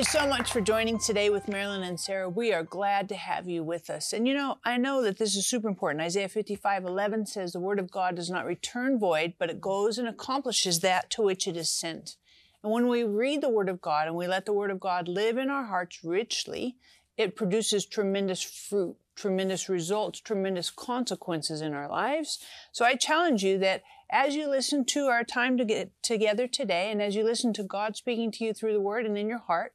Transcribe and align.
You 0.00 0.04
so 0.04 0.26
much 0.26 0.50
for 0.50 0.62
joining 0.62 0.98
today 0.98 1.28
with 1.28 1.46
Marilyn 1.46 1.82
and 1.82 2.00
Sarah. 2.00 2.30
We 2.30 2.54
are 2.54 2.62
glad 2.62 3.06
to 3.10 3.14
have 3.16 3.46
you 3.46 3.62
with 3.62 3.90
us. 3.90 4.14
And 4.14 4.26
you 4.26 4.32
know, 4.32 4.56
I 4.64 4.78
know 4.78 5.02
that 5.02 5.18
this 5.18 5.36
is 5.36 5.46
super 5.46 5.68
important. 5.68 6.00
Isaiah 6.00 6.30
55 6.30 6.86
11 6.86 7.26
says, 7.26 7.52
The 7.52 7.60
word 7.60 7.78
of 7.78 7.90
God 7.90 8.16
does 8.16 8.30
not 8.30 8.46
return 8.46 8.98
void, 8.98 9.34
but 9.38 9.50
it 9.50 9.60
goes 9.60 9.98
and 9.98 10.08
accomplishes 10.08 10.80
that 10.80 11.10
to 11.10 11.22
which 11.22 11.46
it 11.46 11.54
is 11.54 11.68
sent. 11.68 12.16
And 12.62 12.72
when 12.72 12.88
we 12.88 13.04
read 13.04 13.42
the 13.42 13.50
word 13.50 13.68
of 13.68 13.82
God 13.82 14.06
and 14.06 14.16
we 14.16 14.26
let 14.26 14.46
the 14.46 14.54
word 14.54 14.70
of 14.70 14.80
God 14.80 15.06
live 15.06 15.36
in 15.36 15.50
our 15.50 15.66
hearts 15.66 16.02
richly, 16.02 16.76
it 17.18 17.36
produces 17.36 17.84
tremendous 17.84 18.42
fruit, 18.42 18.96
tremendous 19.16 19.68
results, 19.68 20.18
tremendous 20.18 20.70
consequences 20.70 21.60
in 21.60 21.74
our 21.74 21.90
lives. 21.90 22.38
So 22.72 22.86
I 22.86 22.94
challenge 22.94 23.44
you 23.44 23.58
that 23.58 23.82
as 24.10 24.34
you 24.34 24.48
listen 24.48 24.84
to 24.86 25.06
our 25.06 25.24
time 25.24 25.56
to 25.58 25.64
get 25.64 25.90
together 26.02 26.48
today, 26.48 26.90
and 26.90 27.00
as 27.00 27.14
you 27.14 27.22
listen 27.22 27.52
to 27.52 27.62
God 27.62 27.96
speaking 27.96 28.32
to 28.32 28.44
you 28.44 28.52
through 28.52 28.72
the 28.72 28.80
Word 28.80 29.06
and 29.06 29.16
in 29.16 29.28
your 29.28 29.38
heart, 29.38 29.72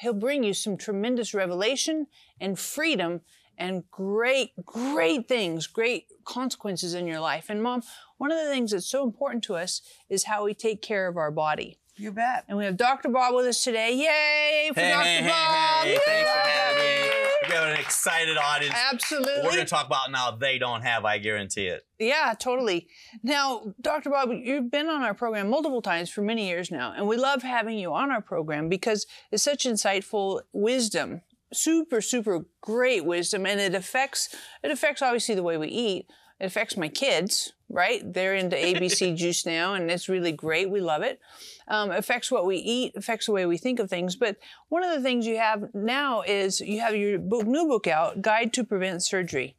He'll 0.00 0.14
bring 0.14 0.42
you 0.42 0.54
some 0.54 0.76
tremendous 0.76 1.34
revelation 1.34 2.06
and 2.40 2.58
freedom 2.58 3.20
and 3.58 3.84
great, 3.90 4.52
great 4.64 5.28
things, 5.28 5.66
great 5.66 6.06
consequences 6.24 6.94
in 6.94 7.06
your 7.06 7.20
life. 7.20 7.50
And 7.50 7.62
mom, 7.62 7.82
one 8.16 8.32
of 8.32 8.38
the 8.38 8.50
things 8.50 8.70
that's 8.70 8.86
so 8.86 9.04
important 9.04 9.44
to 9.44 9.56
us 9.56 9.82
is 10.08 10.24
how 10.24 10.44
we 10.44 10.54
take 10.54 10.80
care 10.80 11.06
of 11.06 11.18
our 11.18 11.30
body. 11.30 11.78
You 11.96 12.12
bet. 12.12 12.44
And 12.48 12.56
we 12.56 12.64
have 12.64 12.78
Dr. 12.78 13.10
Bob 13.10 13.34
with 13.34 13.44
us 13.44 13.62
today. 13.62 13.92
Yay 13.92 14.70
for 14.72 14.80
Hey, 14.80 14.90
Dr. 14.90 15.04
hey, 15.04 15.16
hey, 15.16 15.28
Bob! 15.28 15.84
hey, 15.84 15.98
thanks 16.06 16.30
for 16.30 16.48
having 16.48 17.10
me. 17.10 17.19
We 17.50 17.56
have 17.56 17.68
an 17.68 17.80
excited 17.80 18.36
audience. 18.36 18.76
Absolutely. 18.92 19.42
We're 19.42 19.50
going 19.50 19.56
to 19.58 19.64
talk 19.64 19.86
about 19.86 20.12
now 20.12 20.30
they 20.30 20.56
don't 20.56 20.82
have, 20.82 21.04
I 21.04 21.18
guarantee 21.18 21.66
it. 21.66 21.82
Yeah, 21.98 22.32
totally. 22.38 22.86
Now, 23.24 23.74
Dr. 23.80 24.10
Bob, 24.10 24.30
you've 24.30 24.70
been 24.70 24.88
on 24.88 25.02
our 25.02 25.14
program 25.14 25.50
multiple 25.50 25.82
times 25.82 26.10
for 26.10 26.22
many 26.22 26.46
years 26.46 26.70
now, 26.70 26.94
and 26.96 27.08
we 27.08 27.16
love 27.16 27.42
having 27.42 27.76
you 27.76 27.92
on 27.92 28.12
our 28.12 28.22
program 28.22 28.68
because 28.68 29.04
it's 29.32 29.42
such 29.42 29.64
insightful 29.64 30.42
wisdom. 30.52 31.22
Super, 31.52 32.00
super 32.00 32.44
great 32.60 33.04
wisdom, 33.04 33.44
and 33.46 33.58
it 33.58 33.74
affects 33.74 34.32
it 34.62 34.70
affects 34.70 35.02
obviously 35.02 35.34
the 35.34 35.42
way 35.42 35.56
we 35.56 35.66
eat. 35.66 36.06
It 36.38 36.44
affects 36.44 36.76
my 36.76 36.86
kids, 36.88 37.52
right? 37.70 38.02
They're 38.12 38.34
into 38.34 38.56
ABC 38.56 39.16
juice 39.16 39.46
now, 39.46 39.74
and 39.74 39.90
it's 39.90 40.08
really 40.08 40.32
great. 40.32 40.68
We 40.68 40.80
love 40.80 41.02
it. 41.02 41.20
Um, 41.68 41.90
affects 41.90 42.30
what 42.30 42.44
we 42.44 42.56
eat, 42.56 42.96
affects 42.96 43.26
the 43.26 43.32
way 43.32 43.46
we 43.46 43.56
think 43.56 43.78
of 43.78 43.88
things. 43.88 44.16
But 44.16 44.36
one 44.68 44.82
of 44.82 44.90
the 44.90 45.00
things 45.00 45.26
you 45.26 45.38
have 45.38 45.72
now 45.72 46.22
is 46.22 46.60
you 46.60 46.80
have 46.80 46.96
your 46.96 47.18
book, 47.18 47.46
new 47.46 47.66
book 47.66 47.86
out, 47.86 48.20
Guide 48.20 48.52
to 48.54 48.64
Prevent 48.64 49.02
Surgery. 49.02 49.54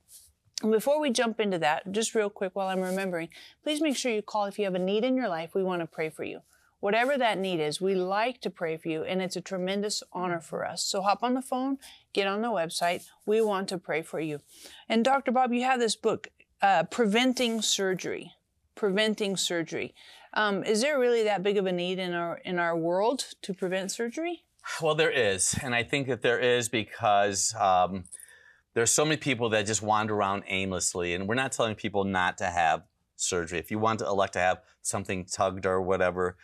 And 0.62 0.72
before 0.72 1.00
we 1.00 1.10
jump 1.10 1.40
into 1.40 1.58
that, 1.60 1.92
just 1.92 2.14
real 2.14 2.30
quick 2.30 2.52
while 2.54 2.68
I'm 2.68 2.82
remembering, 2.82 3.30
please 3.64 3.82
make 3.82 3.98
sure 3.98 4.12
you 4.12 4.22
call 4.22 4.46
if 4.46 4.60
you 4.60 4.66
have 4.66 4.76
a 4.76 4.80
need 4.80 5.04
in 5.04 5.16
your 5.16 5.30
life. 5.30 5.56
We 5.56 5.64
want 5.64 5.82
to 5.82 5.88
pray 5.88 6.10
for 6.10 6.24
you. 6.24 6.42
Whatever 6.82 7.16
that 7.18 7.38
need 7.38 7.60
is, 7.60 7.80
we 7.80 7.94
like 7.94 8.42
to 8.42 8.50
pray 8.50 8.76
for 8.76 8.90
you, 8.90 9.04
and 9.04 9.22
it's 9.22 9.36
a 9.36 9.42
tremendous 9.42 10.02
honor 10.12 10.40
for 10.40 10.66
us. 10.66 10.84
So 10.84 11.04
hop 11.04 11.22
on 11.22 11.36
the 11.36 11.42
phone, 11.42 11.78
get 12.12 12.26
on 12.26 12.42
the 12.42 12.48
website. 12.48 13.06
We 13.24 13.40
want 13.40 13.70
to 13.70 13.78
pray 13.78 14.02
for 14.02 14.20
you. 14.20 14.40
And 14.90 15.06
Dr. 15.06 15.32
Bob, 15.32 15.54
you 15.54 15.64
have 15.64 15.80
this 15.80 15.96
book, 15.96 16.30
uh, 16.62 16.84
Preventing 16.84 17.62
Surgery. 17.62 18.34
Preventing 18.76 19.38
surgery. 19.38 19.94
Um, 20.34 20.64
is 20.64 20.82
there 20.82 20.98
really 21.00 21.24
that 21.24 21.44
big 21.44 21.58
of 21.58 21.66
a 21.66 21.72
need 21.72 22.00
in 22.00 22.14
our 22.14 22.38
in 22.46 22.58
our 22.58 22.76
world 22.76 23.26
to 23.42 23.54
prevent 23.54 23.92
surgery? 23.92 24.44
Well, 24.82 24.96
there 24.96 25.12
is. 25.12 25.56
And 25.62 25.76
I 25.76 25.84
think 25.84 26.08
that 26.08 26.22
there 26.22 26.40
is 26.40 26.70
because 26.70 27.54
um, 27.60 28.06
there's 28.74 28.92
so 28.92 29.04
many 29.04 29.18
people 29.18 29.50
that 29.50 29.66
just 29.66 29.82
wander 29.82 30.16
around 30.16 30.44
aimlessly. 30.48 31.14
And 31.14 31.28
we're 31.28 31.36
not 31.36 31.52
telling 31.52 31.76
people 31.76 32.04
not 32.06 32.38
to 32.38 32.46
have 32.46 32.84
surgery. 33.18 33.60
If 33.60 33.72
you 33.72 33.80
want 33.80 34.00
to 34.00 34.06
elect 34.06 34.34
to 34.34 34.40
have 34.40 34.62
something 34.82 35.26
tugged 35.26 35.66
or 35.66 35.82
whatever, 35.82 36.38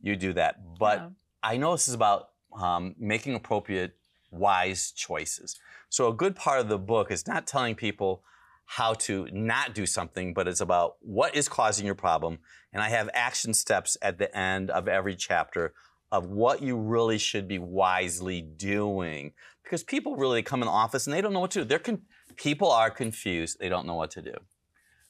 you 0.00 0.16
do 0.16 0.32
that. 0.34 0.78
But 0.78 0.98
Yeah. 0.98 1.08
I 1.42 1.56
know 1.56 1.72
this 1.72 1.88
is 1.88 1.94
about 1.94 2.30
um, 2.58 2.94
making 2.98 3.34
appropriate, 3.34 3.96
wise 4.30 4.92
choices. 4.92 5.58
So 5.88 6.08
a 6.08 6.12
good 6.12 6.34
part 6.36 6.60
of 6.60 6.68
the 6.68 6.78
book 6.78 7.10
is 7.10 7.26
not 7.26 7.46
telling 7.46 7.74
people 7.74 8.22
how 8.70 8.92
to 8.92 9.26
not 9.32 9.74
do 9.74 9.86
something, 9.86 10.34
but 10.34 10.46
it's 10.46 10.60
about 10.60 10.96
what 11.00 11.34
is 11.34 11.48
causing 11.48 11.86
your 11.86 11.94
problem. 11.94 12.38
And 12.70 12.82
I 12.82 12.90
have 12.90 13.08
action 13.14 13.54
steps 13.54 13.96
at 14.02 14.18
the 14.18 14.36
end 14.36 14.68
of 14.68 14.86
every 14.86 15.16
chapter 15.16 15.72
of 16.12 16.26
what 16.26 16.60
you 16.60 16.76
really 16.76 17.16
should 17.16 17.48
be 17.48 17.58
wisely 17.58 18.42
doing. 18.42 19.32
Because 19.64 19.82
people 19.82 20.16
really 20.16 20.42
come 20.42 20.60
in 20.60 20.66
the 20.66 20.72
office 20.72 21.06
and 21.06 21.14
they 21.14 21.22
don't 21.22 21.32
know 21.32 21.40
what 21.40 21.50
to 21.52 21.60
do. 21.60 21.64
They're 21.64 21.78
con- 21.78 22.02
people 22.36 22.70
are 22.70 22.90
confused. 22.90 23.56
They 23.58 23.70
don't 23.70 23.86
know 23.86 23.94
what 23.94 24.10
to 24.12 24.22
do. 24.22 24.34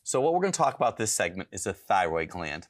So 0.05 0.21
what 0.21 0.35
we're 0.35 0.41
going 0.41 0.53
to 0.53 0.57
talk 0.57 0.77
about 0.77 0.97
this 0.97 1.13
segment 1.13 1.49
is 1.51 1.65
the 1.65 1.73
thyroid 1.73 2.29
gland. 2.29 2.69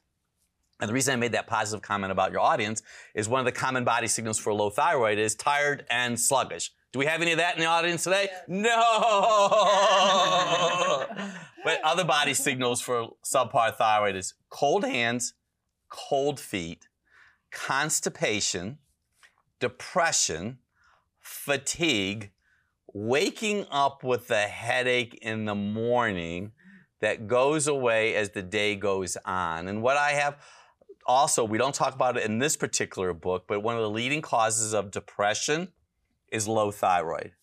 And 0.81 0.89
the 0.89 0.93
reason 0.93 1.13
I 1.13 1.17
made 1.17 1.33
that 1.33 1.45
positive 1.45 1.83
comment 1.83 2.11
about 2.11 2.31
your 2.31 2.41
audience 2.41 2.81
is 3.13 3.29
one 3.29 3.39
of 3.39 3.45
the 3.45 3.51
common 3.51 3.83
body 3.83 4.07
signals 4.07 4.39
for 4.39 4.55
low 4.55 4.71
thyroid 4.71 5.19
is 5.19 5.35
tired 5.35 5.85
and 5.91 6.19
sluggish. 6.19 6.71
Do 6.91 6.99
we 6.99 7.05
have 7.05 7.21
any 7.21 7.31
of 7.31 7.37
that 7.37 7.55
in 7.55 7.61
the 7.61 7.67
audience 7.67 8.03
today? 8.03 8.29
No. 8.47 8.67
but 11.63 11.79
other 11.83 12.03
body 12.03 12.33
signals 12.33 12.81
for 12.81 13.09
subpar 13.23 13.75
thyroid 13.75 14.15
is 14.15 14.33
cold 14.49 14.83
hands, 14.83 15.35
cold 15.89 16.39
feet, 16.39 16.87
constipation, 17.51 18.79
depression, 19.59 20.57
fatigue, 21.19 22.31
waking 22.91 23.67
up 23.69 24.03
with 24.03 24.31
a 24.31 24.47
headache 24.47 25.13
in 25.21 25.45
the 25.45 25.53
morning 25.53 26.53
that 27.01 27.27
goes 27.27 27.67
away 27.67 28.15
as 28.15 28.31
the 28.31 28.41
day 28.41 28.75
goes 28.75 29.15
on. 29.25 29.67
And 29.67 29.83
what 29.83 29.95
I 29.95 30.13
have 30.13 30.37
also, 31.05 31.43
we 31.43 31.59
don't 31.59 31.75
talk 31.75 31.93
about 31.93 32.17
it 32.17 32.25
in 32.25 32.39
this 32.39 32.57
particular 32.57 33.13
book, 33.13 33.45
but 33.47 33.61
one 33.61 33.75
of 33.75 33.81
the 33.81 33.89
leading 33.89 34.21
causes 34.21 34.73
of 34.73 34.89
depression 34.89 35.69
is 36.31 36.47
low 36.47 36.71
thyroid. 36.71 37.33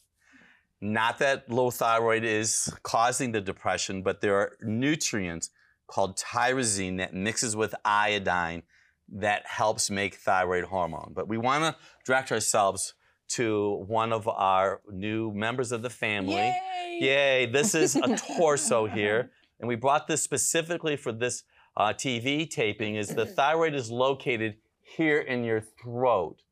Not 0.80 1.18
that 1.18 1.50
low 1.50 1.70
thyroid 1.70 2.24
is 2.24 2.72
causing 2.82 3.32
the 3.32 3.40
depression, 3.40 4.02
but 4.02 4.20
there 4.20 4.36
are 4.36 4.56
nutrients 4.62 5.50
called 5.86 6.18
tyrosine 6.18 6.98
that 6.98 7.14
mixes 7.14 7.56
with 7.56 7.74
iodine 7.84 8.62
that 9.08 9.46
helps 9.46 9.90
make 9.90 10.16
thyroid 10.16 10.64
hormone. 10.64 11.12
But 11.14 11.28
we 11.28 11.38
want 11.38 11.64
to 11.64 11.76
direct 12.04 12.32
ourselves 12.32 12.94
to 13.28 13.84
one 13.86 14.12
of 14.12 14.28
our 14.28 14.80
new 14.90 15.32
members 15.32 15.72
of 15.72 15.82
the 15.82 15.90
family. 15.90 16.34
Yay! 16.34 16.98
Yay, 17.00 17.46
this 17.46 17.74
is 17.74 17.96
a 17.96 18.16
torso 18.36 18.86
here. 18.86 19.30
And 19.58 19.68
we 19.68 19.76
brought 19.76 20.06
this 20.06 20.22
specifically 20.22 20.96
for 20.96 21.12
this 21.12 21.44
uh, 21.76 21.92
TV 21.92 22.48
taping 22.48 22.96
is 22.96 23.08
the 23.08 23.26
thyroid 23.26 23.74
is 23.74 23.90
located 23.90 24.56
here 24.80 25.18
in 25.18 25.44
your 25.44 25.60
throat. 25.60 26.42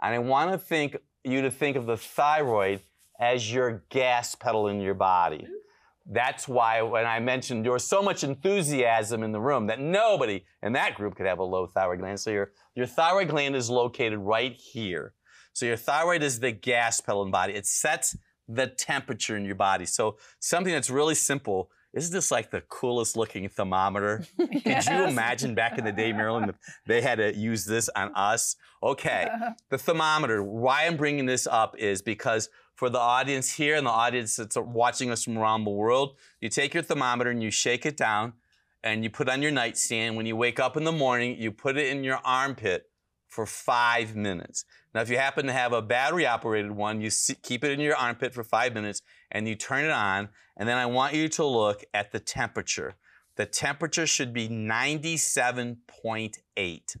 And 0.00 0.14
I 0.14 0.18
want 0.18 0.50
to 0.52 0.58
think 0.58 0.96
you 1.24 1.42
to 1.42 1.50
think 1.50 1.76
of 1.76 1.86
the 1.86 1.96
thyroid 1.96 2.80
as 3.20 3.52
your 3.52 3.84
gas 3.90 4.34
pedal 4.34 4.68
in 4.68 4.80
your 4.80 4.94
body. 4.94 5.38
Mm-hmm. 5.38 5.52
That's 6.12 6.48
why 6.48 6.82
when 6.82 7.06
I 7.06 7.20
mentioned 7.20 7.64
there 7.64 7.72
was 7.72 7.84
so 7.84 8.02
much 8.02 8.24
enthusiasm 8.24 9.22
in 9.22 9.30
the 9.30 9.40
room 9.40 9.68
that 9.68 9.78
nobody 9.78 10.44
in 10.62 10.72
that 10.72 10.96
group 10.96 11.14
could 11.14 11.26
have 11.26 11.38
a 11.38 11.44
low 11.44 11.66
thyroid 11.66 12.00
gland. 12.00 12.18
So 12.18 12.30
your, 12.30 12.50
your 12.74 12.86
thyroid 12.86 13.28
gland 13.28 13.54
is 13.54 13.70
located 13.70 14.18
right 14.18 14.52
here. 14.52 15.14
So 15.52 15.66
your 15.66 15.76
thyroid 15.76 16.22
is 16.22 16.40
the 16.40 16.50
gas 16.50 17.00
pedal 17.00 17.22
in 17.22 17.28
the 17.28 17.32
body. 17.32 17.52
It 17.52 17.66
sets 17.66 18.16
the 18.48 18.66
temperature 18.66 19.36
in 19.36 19.44
your 19.44 19.54
body. 19.54 19.86
So 19.86 20.16
something 20.40 20.72
that's 20.72 20.90
really 20.90 21.14
simple. 21.14 21.70
Isn't 21.94 22.12
this 22.12 22.30
like 22.30 22.50
the 22.50 22.62
coolest 22.62 23.16
looking 23.16 23.48
thermometer? 23.48 24.24
Could 24.38 24.86
you 24.86 25.04
imagine 25.04 25.54
back 25.54 25.76
in 25.76 25.84
the 25.84 25.92
day, 25.92 26.12
Marilyn, 26.12 26.54
they 26.86 27.02
had 27.02 27.16
to 27.16 27.36
use 27.36 27.66
this 27.66 27.90
on 27.90 28.14
us? 28.14 28.56
Okay, 28.82 29.28
the 29.68 29.76
thermometer. 29.76 30.42
Why 30.42 30.86
I'm 30.86 30.96
bringing 30.96 31.26
this 31.26 31.46
up 31.46 31.76
is 31.76 32.00
because 32.00 32.48
for 32.74 32.88
the 32.88 32.98
audience 32.98 33.52
here 33.52 33.76
and 33.76 33.86
the 33.86 33.90
audience 33.90 34.36
that's 34.36 34.56
watching 34.56 35.10
us 35.10 35.24
from 35.24 35.36
around 35.36 35.64
the 35.64 35.70
world, 35.70 36.16
you 36.40 36.48
take 36.48 36.72
your 36.72 36.82
thermometer 36.82 37.30
and 37.30 37.42
you 37.42 37.50
shake 37.50 37.84
it 37.84 37.96
down 37.96 38.32
and 38.82 39.04
you 39.04 39.10
put 39.10 39.28
it 39.28 39.32
on 39.32 39.42
your 39.42 39.52
nightstand. 39.52 40.16
When 40.16 40.24
you 40.24 40.34
wake 40.34 40.58
up 40.58 40.78
in 40.78 40.84
the 40.84 40.92
morning, 40.92 41.36
you 41.38 41.52
put 41.52 41.76
it 41.76 41.88
in 41.88 42.02
your 42.02 42.20
armpit 42.24 42.88
for 43.32 43.46
five 43.46 44.14
minutes. 44.14 44.66
Now, 44.94 45.00
if 45.00 45.08
you 45.08 45.16
happen 45.16 45.46
to 45.46 45.54
have 45.54 45.72
a 45.72 45.80
battery 45.80 46.26
operated 46.26 46.72
one, 46.72 47.00
you 47.00 47.08
see, 47.08 47.34
keep 47.34 47.64
it 47.64 47.72
in 47.72 47.80
your 47.80 47.96
armpit 47.96 48.34
for 48.34 48.44
five 48.44 48.74
minutes 48.74 49.00
and 49.30 49.48
you 49.48 49.54
turn 49.54 49.86
it 49.86 49.90
on. 49.90 50.28
And 50.58 50.68
then 50.68 50.76
I 50.76 50.84
want 50.84 51.14
you 51.14 51.30
to 51.30 51.46
look 51.46 51.82
at 51.94 52.12
the 52.12 52.20
temperature. 52.20 52.96
The 53.36 53.46
temperature 53.46 54.06
should 54.06 54.34
be 54.34 54.50
97.8. 54.50 56.96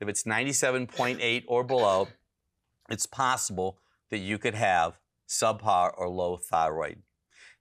If 0.00 0.08
it's 0.08 0.22
97.8 0.22 1.44
or 1.46 1.64
below, 1.64 2.08
it's 2.88 3.04
possible 3.04 3.76
that 4.08 4.20
you 4.20 4.38
could 4.38 4.54
have 4.54 4.98
subpar 5.28 5.92
or 5.98 6.08
low 6.08 6.38
thyroid. 6.38 7.02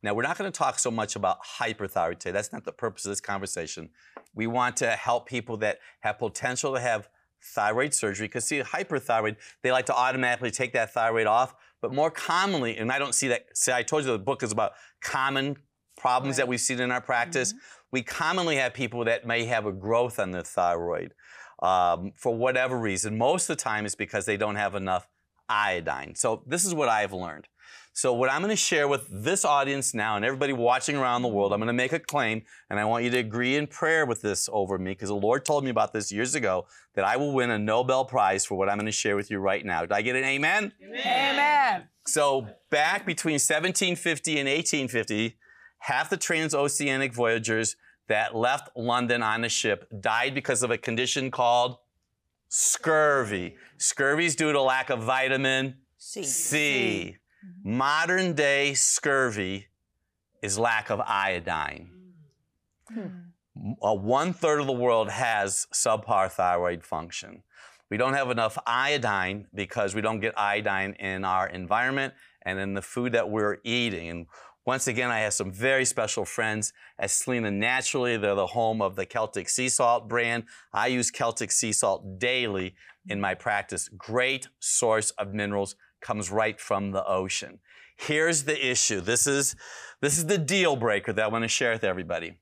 Now, 0.02 0.14
we're 0.14 0.24
not 0.24 0.38
going 0.38 0.50
to 0.50 0.58
talk 0.58 0.80
so 0.80 0.92
much 0.92 1.18
about 1.18 1.40
hyperthyroid 1.60 2.20
today. 2.20 2.32
That's 2.32 2.54
not 2.54 2.64
the 2.64 2.72
purpose 2.72 3.04
of 3.04 3.10
this 3.10 3.20
conversation. 3.20 3.90
We 4.34 4.48
want 4.48 4.78
to 4.78 4.92
help 4.92 5.28
people 5.28 5.58
that 5.58 5.80
have 6.00 6.20
potential 6.20 6.74
to 6.74 6.80
have 6.80 7.10
thyroid 7.44 7.94
surgery 7.94 8.28
because, 8.28 8.46
see, 8.46 8.62
hyperthyroid, 8.62 9.36
they 9.64 9.72
like 9.72 9.86
to 9.88 9.96
automatically 9.96 10.52
take 10.52 10.74
that 10.74 10.94
thyroid 10.94 11.28
off. 11.28 11.54
But 11.82 11.94
more 11.94 12.12
commonly, 12.12 12.78
and 12.78 12.92
I 12.92 13.00
don't 13.00 13.16
see 13.16 13.28
that, 13.30 13.46
see, 13.54 13.72
I 13.72 13.84
told 13.84 14.06
you 14.06 14.12
the 14.12 14.20
book 14.20 14.44
is 14.44 14.52
about 14.52 14.74
common 15.02 15.58
problems 15.98 16.38
that 16.38 16.48
we've 16.48 16.60
seen 16.60 16.80
in 16.80 16.92
our 16.92 17.02
practice. 17.02 17.54
We 17.92 18.04
commonly 18.04 18.56
have 18.58 18.74
people 18.74 19.06
that 19.06 19.26
may 19.26 19.46
have 19.46 19.66
a 19.66 19.72
growth 19.72 20.20
on 20.20 20.32
their 20.32 20.44
thyroid 20.44 21.14
um, 21.62 22.14
for 22.16 22.36
whatever 22.36 22.78
reason. 22.78 23.18
Most 23.18 23.50
of 23.50 23.58
the 23.58 23.64
time, 23.64 23.86
it's 23.86 23.96
because 23.96 24.26
they 24.26 24.38
don't 24.38 24.56
have 24.56 24.76
enough 24.76 25.08
iodine. 25.50 26.16
So 26.16 26.44
this 26.48 26.66
is 26.66 26.74
what 26.74 26.90
I've 26.90 27.14
learned. 27.14 27.48
So 27.94 28.14
what 28.14 28.32
I'm 28.32 28.42
going 28.42 28.52
to 28.52 28.56
share 28.56 28.88
with 28.88 29.06
this 29.10 29.44
audience 29.44 29.94
now 29.94 30.16
and 30.16 30.24
everybody 30.24 30.54
watching 30.54 30.96
around 30.96 31.24
the 31.24 31.28
world, 31.28 31.52
I'm 31.52 31.60
going 31.60 31.68
to 31.68 31.74
make 31.74 31.92
a 31.92 32.00
claim 32.00 32.44
and 32.70 32.80
I 32.80 32.86
want 32.86 33.04
you 33.04 33.10
to 33.12 33.18
agree 33.18 33.58
in 33.58 33.68
prayer 33.68 34.06
with 34.06 34.22
this 34.22 34.50
over 34.52 34.78
me 34.78 34.92
because 34.92 35.10
the 35.10 35.16
Lord 35.16 35.44
told 35.44 35.66
me 35.66 35.70
about 35.70 35.92
this 35.92 36.12
years 36.12 36.34
ago 36.34 36.68
that 36.96 37.04
I 37.04 37.18
will 37.18 37.34
win 37.34 37.52
a 37.52 37.60
Nobel 37.60 38.06
Prize 38.06 38.46
for 38.46 38.56
what 38.56 38.70
I'm 38.70 38.78
going 38.78 38.86
to 38.86 38.92
share 38.94 39.18
with 39.18 39.30
you 39.30 39.40
right 39.40 39.66
now. 39.66 39.82
Did 39.82 39.92
I 39.92 40.02
get 40.02 40.16
an 40.16 40.24
amen? 40.24 40.72
Amen. 40.82 41.84
So 42.06 42.48
back 42.70 43.06
between 43.06 43.34
1750 43.34 44.40
and 44.40 44.48
1850, 44.48 45.38
half 45.80 46.10
the 46.10 46.18
transoceanic 46.18 47.14
voyagers 47.14 47.76
that 48.08 48.36
left 48.36 48.70
London 48.76 49.22
on 49.22 49.42
the 49.42 49.50
ship 49.50 49.88
died 50.00 50.34
because 50.34 50.64
of 50.64 50.72
a 50.72 50.78
condition 50.78 51.30
called 51.30 51.78
scurvy. 52.48 53.56
Scurvy 53.78 54.26
is 54.26 54.36
due 54.36 54.52
to 54.52 54.62
lack 54.62 54.90
of 54.90 55.04
vitamin 55.04 55.76
C. 55.98 56.24
C. 56.24 57.18
Modern 57.64 58.34
day 58.34 58.74
scurvy 58.74 59.68
is 60.42 60.58
lack 60.58 60.90
of 60.90 61.00
iodine. 61.02 61.92
Uh, 63.82 63.94
one 63.94 64.34
third 64.34 64.60
of 64.60 64.68
the 64.68 64.74
world 64.74 65.10
has 65.10 65.68
subpar 65.74 66.32
thyroid 66.32 66.84
function. 66.84 67.44
We 67.90 67.98
don't 67.98 68.14
have 68.14 68.32
enough 68.32 68.58
iodine 68.66 69.48
because 69.54 69.94
we 69.94 70.02
don't 70.02 70.22
get 70.22 70.38
iodine 70.38 70.94
in 70.94 71.26
our 71.26 71.48
environment 71.48 72.14
and 72.44 72.58
in 72.60 72.74
the 72.74 72.82
food 72.82 73.12
that 73.12 73.30
we're 73.30 73.58
eating. 73.64 74.10
And 74.10 74.28
once 74.66 74.88
again, 74.88 75.12
I 75.12 75.20
have 75.20 75.34
some 75.34 75.52
very 75.52 75.86
special 75.86 76.24
friends 76.24 76.72
at 76.98 77.12
Selina 77.12 77.52
Naturally. 77.52 78.16
They're 78.16 78.36
the 78.36 78.48
home 78.48 78.82
of 78.82 78.96
the 78.96 79.06
Celtic 79.06 79.50
Sea 79.50 79.68
Salt 79.68 80.08
brand. 80.08 80.46
I 80.72 80.88
use 80.88 81.12
Celtic 81.12 81.52
Sea 81.52 81.74
Salt 81.74 82.20
daily 82.20 82.76
in 83.10 83.20
my 83.20 83.34
practice. 83.34 83.90
Great 83.90 84.48
source 84.60 85.12
of 85.12 85.34
minerals 85.34 85.76
comes 86.02 86.30
right 86.32 86.60
from 86.60 86.92
the 86.92 87.06
ocean. 87.06 87.60
Here's 87.96 88.44
the 88.44 88.72
issue. 88.72 89.00
This 89.02 89.28
is, 89.28 89.56
this 90.02 90.18
is 90.18 90.26
the 90.26 90.38
deal 90.38 90.76
breaker 90.76 91.14
that 91.14 91.24
I 91.24 91.28
want 91.28 91.44
to 91.44 91.48
share 91.48 91.72
with 91.72 91.84
everybody. 91.84 92.38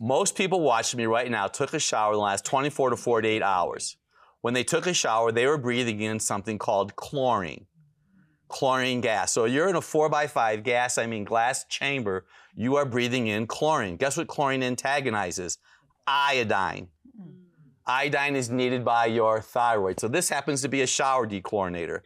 Most 0.00 0.36
people 0.36 0.60
watching 0.60 0.98
me 0.98 1.06
right 1.06 1.30
now 1.30 1.46
took 1.46 1.74
a 1.74 1.78
shower 1.78 2.12
in 2.12 2.16
the 2.16 2.22
last 2.22 2.44
24 2.44 2.90
to 2.90 2.96
48 2.96 3.42
hours. 3.42 3.96
When 4.40 4.54
they 4.54 4.64
took 4.64 4.86
a 4.86 4.94
shower, 4.94 5.32
they 5.32 5.46
were 5.46 5.58
breathing 5.58 6.00
in 6.00 6.20
something 6.20 6.58
called 6.58 6.96
chlorine. 6.96 7.66
Chlorine 8.48 9.00
gas. 9.00 9.32
So 9.32 9.46
you're 9.46 9.68
in 9.68 9.76
a 9.76 9.80
four 9.80 10.08
by 10.08 10.26
five 10.26 10.62
gas, 10.62 10.98
I 10.98 11.06
mean 11.06 11.24
glass 11.24 11.64
chamber, 11.64 12.26
you 12.54 12.76
are 12.76 12.84
breathing 12.84 13.26
in 13.26 13.46
chlorine. 13.46 13.96
Guess 13.96 14.16
what 14.16 14.28
chlorine 14.28 14.62
antagonizes? 14.62 15.58
Iodine. 16.06 16.88
Iodine 17.86 18.34
is 18.36 18.50
needed 18.50 18.84
by 18.84 19.06
your 19.06 19.40
thyroid. 19.40 20.00
So 20.00 20.08
this 20.08 20.28
happens 20.30 20.62
to 20.62 20.68
be 20.68 20.82
a 20.82 20.86
shower 20.86 21.26
dechlorinator. 21.26 22.00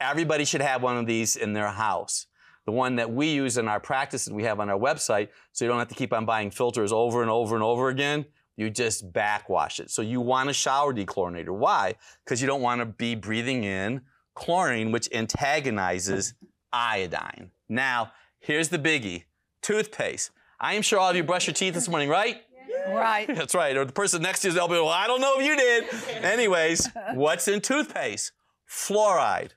Everybody 0.00 0.44
should 0.44 0.60
have 0.62 0.82
one 0.82 0.96
of 0.96 1.06
these 1.06 1.36
in 1.36 1.52
their 1.52 1.68
house. 1.68 2.26
The 2.66 2.72
one 2.72 2.96
that 2.96 3.12
we 3.12 3.28
use 3.32 3.58
in 3.58 3.68
our 3.68 3.80
practice 3.80 4.26
and 4.26 4.36
we 4.36 4.44
have 4.44 4.60
on 4.60 4.70
our 4.70 4.78
website, 4.78 5.28
so 5.52 5.64
you 5.64 5.68
don't 5.68 5.78
have 5.78 5.88
to 5.88 5.94
keep 5.94 6.12
on 6.12 6.24
buying 6.24 6.50
filters 6.50 6.92
over 6.92 7.20
and 7.20 7.30
over 7.30 7.54
and 7.54 7.64
over 7.64 7.88
again. 7.88 8.24
You 8.56 8.70
just 8.70 9.12
backwash 9.12 9.80
it. 9.80 9.90
So 9.90 10.00
you 10.02 10.20
want 10.20 10.48
a 10.48 10.52
shower 10.52 10.94
dechlorinator. 10.94 11.50
Why? 11.50 11.96
Because 12.24 12.40
you 12.40 12.46
don't 12.46 12.62
want 12.62 12.80
to 12.80 12.86
be 12.86 13.16
breathing 13.16 13.64
in 13.64 14.02
chlorine, 14.34 14.92
which 14.92 15.08
antagonizes 15.12 16.34
iodine. 16.72 17.50
Now, 17.68 18.12
here's 18.38 18.68
the 18.68 18.78
biggie 18.78 19.24
toothpaste. 19.62 20.30
I 20.60 20.74
am 20.74 20.82
sure 20.82 21.00
all 21.00 21.10
of 21.10 21.16
you 21.16 21.24
brush 21.24 21.46
your 21.46 21.54
teeth 21.54 21.74
this 21.74 21.88
morning, 21.88 22.08
right? 22.08 22.42
Right. 22.88 23.26
That's 23.26 23.54
right. 23.54 23.76
Or 23.76 23.84
the 23.84 23.92
person 23.92 24.22
next 24.22 24.40
to 24.40 24.48
you, 24.48 24.54
they'll 24.54 24.68
be, 24.68 24.74
like, 24.74 24.84
well, 24.84 24.90
I 24.90 25.06
don't 25.06 25.20
know 25.20 25.38
if 25.38 25.46
you 25.46 25.56
did. 25.56 26.24
Anyways, 26.24 26.88
what's 27.14 27.48
in 27.48 27.60
toothpaste? 27.60 28.32
Fluoride. 28.68 29.52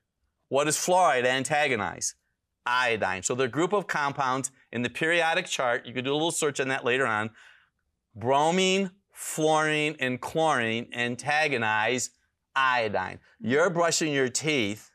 What 0.50 0.65
does 0.65 0.77
fluoride 0.77 1.25
antagonize? 1.25 2.15
Iodine. 2.65 3.24
So 3.24 3.35
the 3.35 3.47
group 3.47 3.74
of 3.74 3.88
compounds 3.88 4.51
in 4.71 4.81
the 4.81 4.89
periodic 4.89 5.45
chart, 5.45 5.85
you 5.85 5.94
can 5.94 6.03
do 6.03 6.12
a 6.12 6.13
little 6.13 6.31
search 6.31 6.59
on 6.59 6.68
that 6.69 6.83
later 6.83 7.06
on. 7.06 7.29
Bromine, 8.15 8.91
fluorine, 9.13 9.95
and 10.00 10.19
chlorine 10.19 10.88
antagonize 10.94 12.12
iodine. 12.56 13.19
You're 13.39 13.69
brushing 13.69 14.13
your 14.13 14.30
teeth. 14.30 14.91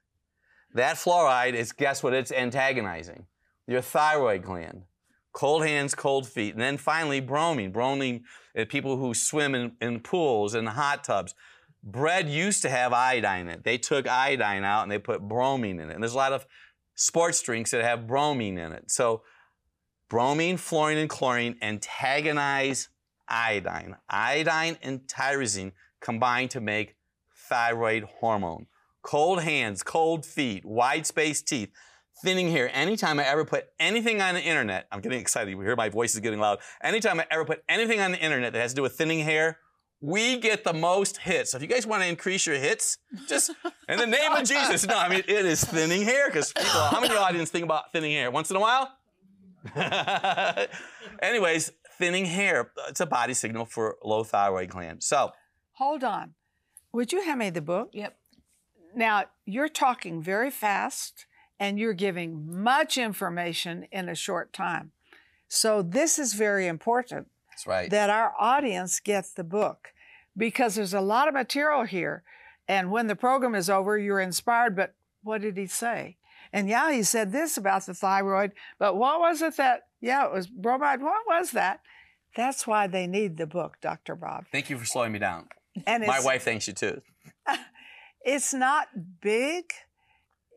That 0.75 0.97
fluoride 0.97 1.55
is, 1.55 1.73
guess 1.73 2.03
what 2.03 2.15
it's 2.15 2.33
antagonizing? 2.33 3.27
Your 3.67 3.81
thyroid 3.83 4.43
gland. 4.43 4.83
Cold 5.33 5.65
hands, 5.65 5.95
cold 5.95 6.29
feet. 6.29 6.53
And 6.55 6.63
then 6.63 6.77
finally, 6.77 7.21
bromine. 7.21 7.73
Bromine, 7.73 8.25
uh, 8.59 8.65
people 8.69 8.97
who 8.97 9.15
swim 9.15 9.55
in, 9.55 9.73
in 9.81 10.01
pools 10.01 10.55
and 10.55 10.69
hot 10.69 11.05
tubs. 11.05 11.35
Bread 11.83 12.29
used 12.29 12.63
to 12.63 12.69
have 12.69 12.93
iodine 12.93 13.49
in 13.49 13.55
it. 13.55 13.65
They 13.65 13.79
took 13.79 14.07
iodine 14.07 14.63
out 14.63 14.83
and 14.83 14.93
they 14.93 14.99
put 14.99 15.23
bromine 15.23 15.81
in 15.81 15.91
it. 15.91 15.95
And 15.95 16.03
there's 16.03 16.15
a 16.15 16.19
lot 16.19 16.33
of 16.33 16.47
sports 16.95 17.43
drinks 17.43 17.71
that 17.71 17.83
have 17.83 18.07
bromine 18.07 18.59
in 18.59 18.73
it. 18.73 18.91
So 18.91 19.23
bromine, 20.09 20.59
fluorine, 20.59 20.99
and 20.99 21.09
chlorine 21.09 21.57
antagonize 21.63 22.89
iodine. 23.27 23.97
Iodine 24.09 24.77
and 24.83 25.01
tyrosine 25.09 25.73
combine 26.01 26.49
to 26.49 26.61
make 26.61 26.97
thyroid 27.35 28.05
hormone. 28.05 28.67
Cold 29.03 29.43
hands, 29.43 29.83
cold 29.83 30.25
feet, 30.25 30.65
wide 30.65 31.07
spaced 31.07 31.49
teeth, 31.49 31.71
thinning 32.23 32.51
hair. 32.51 32.71
Anytime 32.73 33.19
I 33.19 33.25
ever 33.27 33.45
put 33.45 33.67
anything 33.79 34.21
on 34.21 34.35
the 34.35 34.41
internet, 34.41 34.87
I'm 34.91 35.01
getting 35.01 35.21
excited. 35.21 35.51
You 35.51 35.61
hear 35.61 35.77
my 35.77 35.89
voice 35.89 36.15
is 36.15 36.21
getting 36.21 36.39
loud. 36.39 36.61
Anytime 36.83 37.21
I 37.21 37.27
ever 37.31 37.45
put 37.45 37.63
anything 37.69 38.01
on 38.01 38.13
the 38.13 38.19
internet 38.19 38.53
that 38.53 38.61
has 38.61 38.73
to 38.73 38.77
do 38.77 38.83
with 38.83 38.95
thinning 38.97 39.21
hair, 39.21 39.59
we 40.01 40.39
get 40.39 40.65
the 40.65 40.73
most 40.73 41.19
hits. 41.19 41.53
So 41.53 41.57
if 41.57 41.63
you 41.63 41.69
guys 41.69 41.87
want 41.87 42.03
to 42.03 42.09
increase 42.09 42.47
your 42.47 42.57
hits, 42.57 42.99
just 43.29 43.51
in 43.89 43.99
the 43.99 44.07
name 44.07 44.33
of 44.33 44.45
Jesus. 44.45 44.87
No, 44.87 44.97
I 44.99 45.09
mean, 45.09 45.21
it 45.21 45.47
is 45.47 45.63
thinning 45.63 46.03
hair 46.03 46.27
because 46.27 46.53
people, 46.53 46.71
how 46.71 47.01
many 47.01 47.15
audience 47.15 47.51
think 47.51 47.65
about 47.65 47.93
thinning 47.93 48.13
hair? 48.13 48.31
Once 48.31 48.51
in 48.51 48.57
a 48.57 48.61
while? 48.61 48.91
Anyways, 51.23 51.71
thinning 51.99 52.25
hair, 52.25 52.73
it's 52.89 53.01
a 53.01 53.07
body 53.07 53.35
signal 53.35 53.65
for 53.65 53.97
low 54.03 54.25
thyroid 54.25 54.71
gland. 54.71 55.03
So, 55.03 55.33
Hold 55.75 56.05
on. 56.05 56.35
Would 56.93 57.13
you 57.13 57.23
hand 57.23 57.39
me 57.39 57.51
the 57.51 57.63
book? 57.63 57.91
Yep. 57.93 58.17
Now, 58.95 59.25
you're 59.47 59.69
talking 59.69 60.23
very 60.23 60.51
fast 60.51 61.27
and 61.63 61.79
you're 61.79 61.95
giving 61.95 62.61
much 62.61 62.99
information 62.99 63.87
in 63.93 64.09
a 64.09 64.17
short 64.17 64.53
time. 64.53 64.91
So, 65.47 65.81
this 65.81 66.19
is 66.19 66.35
very 66.35 66.67
important 66.67 67.29
that's 67.51 67.69
right. 67.69 67.89
that 67.89 68.11
our 68.11 68.35
audience 68.37 68.99
gets 68.99 69.33
the 69.33 69.45
book 69.45 69.93
because 70.37 70.75
there's 70.75 70.93
a 70.93 71.01
lot 71.01 71.29
of 71.29 71.35
material 71.35 71.85
here. 71.85 72.25
And 72.67 72.91
when 72.91 73.07
the 73.07 73.15
program 73.15 73.55
is 73.55 73.71
over, 73.71 73.97
you're 73.97 74.19
inspired. 74.19 74.75
But 74.75 74.95
what 75.23 75.41
did 75.41 75.57
he 75.57 75.67
say? 75.69 76.17
And 76.53 76.69
yeah, 76.69 76.91
he 76.91 77.05
said 77.05 77.31
this 77.31 77.57
about 77.57 77.87
the 77.87 77.95
thyroid, 77.95 78.53
but 78.81 78.97
what 78.97 79.21
was 79.21 79.41
it 79.41 79.57
that, 79.57 79.83
yeah, 80.01 80.27
it 80.27 80.33
was 80.33 80.49
bromide. 80.49 81.01
What 81.01 81.23
was 81.29 81.53
that? 81.53 81.81
That's 82.35 82.67
why 82.67 82.89
they 82.89 83.07
need 83.07 83.37
the 83.37 83.47
book, 83.47 83.77
Dr. 83.81 84.17
Bob. 84.17 84.47
Thank 84.51 84.69
you 84.69 84.79
for 84.79 84.85
slowing 84.85 85.13
me 85.13 85.21
down. 85.21 85.47
And 85.87 86.05
My 86.05 86.21
wife 86.21 86.43
thanks 86.43 86.67
you 86.67 86.75
too. 86.75 87.03
it's 88.25 88.53
not 88.53 88.89
big, 89.21 89.73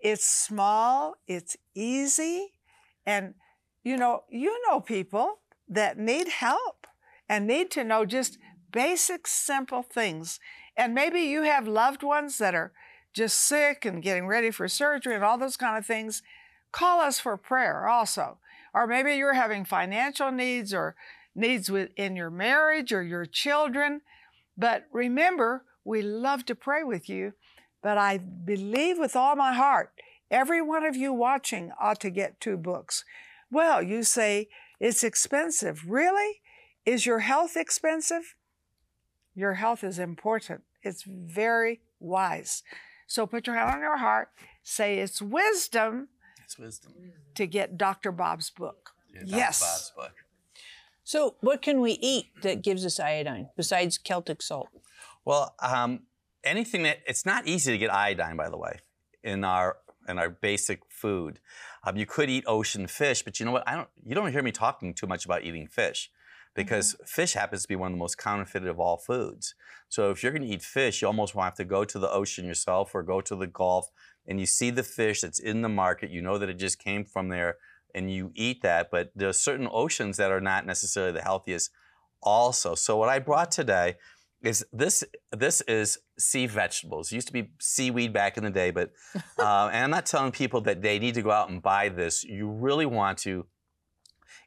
it's 0.06 0.30
small, 0.30 1.16
it's 1.28 1.58
easy. 1.74 2.54
And 3.08 3.34
you 3.84 3.98
know, 3.98 4.24
you 4.30 4.56
know 4.68 4.80
people 4.80 5.40
that 5.68 5.98
need 5.98 6.28
help 6.28 6.86
and 7.28 7.48
need 7.48 7.72
to 7.72 7.84
know 7.84 8.06
just 8.06 8.38
basic, 8.72 9.26
simple 9.26 9.82
things. 9.82 10.40
And 10.78 10.94
maybe 10.94 11.22
you 11.22 11.42
have 11.42 11.68
loved 11.68 12.04
ones 12.04 12.38
that 12.38 12.54
are 12.54 12.72
just 13.14 13.40
sick 13.40 13.84
and 13.84 14.04
getting 14.04 14.28
ready 14.28 14.52
for 14.52 14.68
surgery 14.68 15.16
and 15.16 15.24
all 15.24 15.40
those 15.40 15.58
kind 15.58 15.76
of 15.76 15.88
things. 15.88 16.22
Call 16.72 17.00
us 17.00 17.20
for 17.20 17.36
prayer 17.36 17.88
also. 17.88 18.38
Or 18.76 18.86
maybe 18.86 19.16
you're 19.16 19.34
having 19.34 19.66
financial 19.66 20.32
needs 20.32 20.72
or 20.72 20.96
needs 21.34 21.72
within 21.72 22.16
your 22.16 22.30
marriage 22.30 22.94
or 22.94 23.02
your 23.02 23.26
children. 23.26 24.02
But 24.56 24.86
remember, 24.92 25.64
we 25.84 26.04
love 26.04 26.46
to 26.46 26.54
pray 26.54 26.84
with 26.84 27.10
you. 27.10 27.34
But 27.86 28.00
I 28.00 28.18
believe 28.18 28.98
with 28.98 29.15
all 29.15 29.36
my 29.36 29.54
heart, 29.54 29.92
every 30.32 30.60
one 30.60 30.84
of 30.84 30.96
you 30.96 31.13
watching 31.13 31.72
ought 31.80 32.00
to 32.00 32.10
get 32.10 32.42
two 32.42 32.58
books. 32.58 33.06
Well, 33.51 33.84
you 33.84 34.01
say 34.01 34.48
it's 34.80 35.04
expensive. 35.04 35.84
Really? 35.88 36.42
Is 36.84 37.06
your 37.06 37.20
health 37.20 37.56
expensive? 37.56 38.34
Your 39.36 39.54
health 39.54 39.84
is 39.84 40.00
important. 40.00 40.63
It's 40.82 41.04
very 41.04 41.82
wise. 42.00 42.63
So 43.06 43.27
put 43.27 43.46
your 43.46 43.56
hand 43.56 43.75
on 43.75 43.82
your 43.82 43.98
heart, 43.98 44.30
say 44.63 44.98
it's 44.98 45.22
wisdom 45.22 46.08
It's 46.44 46.58
wisdom. 46.58 46.92
to 47.36 47.46
get 47.46 47.77
Dr. 47.77 48.12
Bob's 48.12 48.50
book. 48.50 48.94
Yeah, 49.13 49.20
Dr. 49.25 49.38
Yes. 49.38 49.60
Bob's 49.62 49.92
book. 49.96 50.15
So, 51.04 51.36
what 51.42 51.62
can 51.62 51.82
we 51.82 52.00
eat 52.01 52.30
that 52.42 52.63
gives 52.63 52.84
us 52.84 53.00
iodine 53.00 53.50
besides 53.56 54.00
Celtic 54.00 54.42
salt? 54.42 54.70
Well, 55.24 55.54
um, 55.60 56.00
anything 56.46 56.84
that 56.84 57.00
it's 57.08 57.25
not 57.25 57.48
easy 57.48 57.72
to 57.72 57.78
get 57.78 57.94
iodine, 57.94 58.38
by 58.38 58.50
the 58.50 58.58
way, 58.58 58.80
in 59.24 59.44
our 59.44 59.78
in 60.08 60.20
our 60.20 60.30
basic 60.30 60.82
food. 60.90 61.40
Um, 61.84 61.98
you 61.98 62.06
could 62.06 62.30
eat 62.30 62.44
ocean 62.48 62.88
fish, 62.88 63.24
but 63.24 63.40
you 63.40 63.46
know 63.46 63.52
what? 63.52 63.68
I 63.68 63.75
don't. 63.75 63.90
You 64.06 64.16
don't 64.16 64.32
hear 64.32 64.44
me 64.44 64.52
talking 64.52 64.94
too 64.94 65.08
much 65.08 65.25
about 65.25 65.44
eating 65.44 65.68
fish. 65.68 66.12
because 66.56 66.96
fish 67.06 67.34
happens 67.34 67.64
to 67.64 67.68
be 67.68 67.75
one 67.75 67.92
of 67.92 67.98
the 67.98 68.00
most 68.00 68.18
counterfeited 68.18 68.68
of 68.68 68.80
all 68.80 68.98
foods. 68.98 69.54
So 69.90 70.10
if 70.10 70.24
you're 70.24 70.32
going 70.32 70.42
to 70.42 70.48
eat 70.48 70.64
fish, 70.64 71.02
you 71.02 71.08
almost 71.08 71.36
want 71.36 71.46
to 71.46 71.50
have 71.50 71.68
to 71.68 71.70
go 71.70 71.84
to 71.84 72.00
the 72.00 72.10
ocean 72.10 72.46
yourself 72.46 72.96
or 72.96 73.04
go 73.04 73.22
to 73.22 73.36
the 73.36 73.46
Gulf 73.48 73.92
and 74.25 74.40
you 74.40 74.46
see 74.46 74.72
the 74.72 74.84
fish 74.84 75.22
that's 75.22 75.38
in 75.38 75.62
the 75.62 75.70
market. 75.70 76.10
You 76.10 76.22
know 76.22 76.38
that 76.38 76.50
it 76.50 76.58
just 76.58 76.80
came 76.80 77.04
from 77.06 77.30
there 77.30 77.58
and 77.94 78.12
you 78.12 78.32
eat 78.34 78.62
that. 78.64 78.90
But 78.90 79.12
there 79.16 79.30
are 79.30 79.34
certain 79.34 79.68
oceans 79.72 80.18
that 80.18 80.32
are 80.32 80.42
not 80.42 80.66
necessarily 80.66 81.12
the 81.12 81.22
healthiest 81.22 81.72
also. 82.24 82.74
So 82.74 82.98
what 82.98 83.10
I 83.10 83.20
brought 83.20 83.52
today 83.52 83.96
is 84.46 84.66
this 84.72 85.04
this 85.32 85.62
is 85.62 85.98
sea 86.18 86.46
vegetables. 86.46 87.12
It 87.12 87.16
used 87.16 87.28
to 87.28 87.34
be 87.34 87.50
seaweed 87.60 88.14
back 88.14 88.38
in 88.38 88.44
the 88.44 88.50
day, 88.52 88.72
but 88.72 88.92
uh, 89.40 89.70
and 89.74 89.86
I'm 89.86 89.90
not 89.90 90.06
telling 90.06 90.32
people 90.32 90.62
that 90.62 90.82
they 90.82 91.00
need 91.00 91.16
to 91.16 91.22
go 91.22 91.32
out 91.32 91.50
and 91.50 91.62
buy 91.62 91.90
this. 91.90 92.24
You 92.24 92.50
really 92.50 92.86
want 92.86 93.18
to 93.20 93.48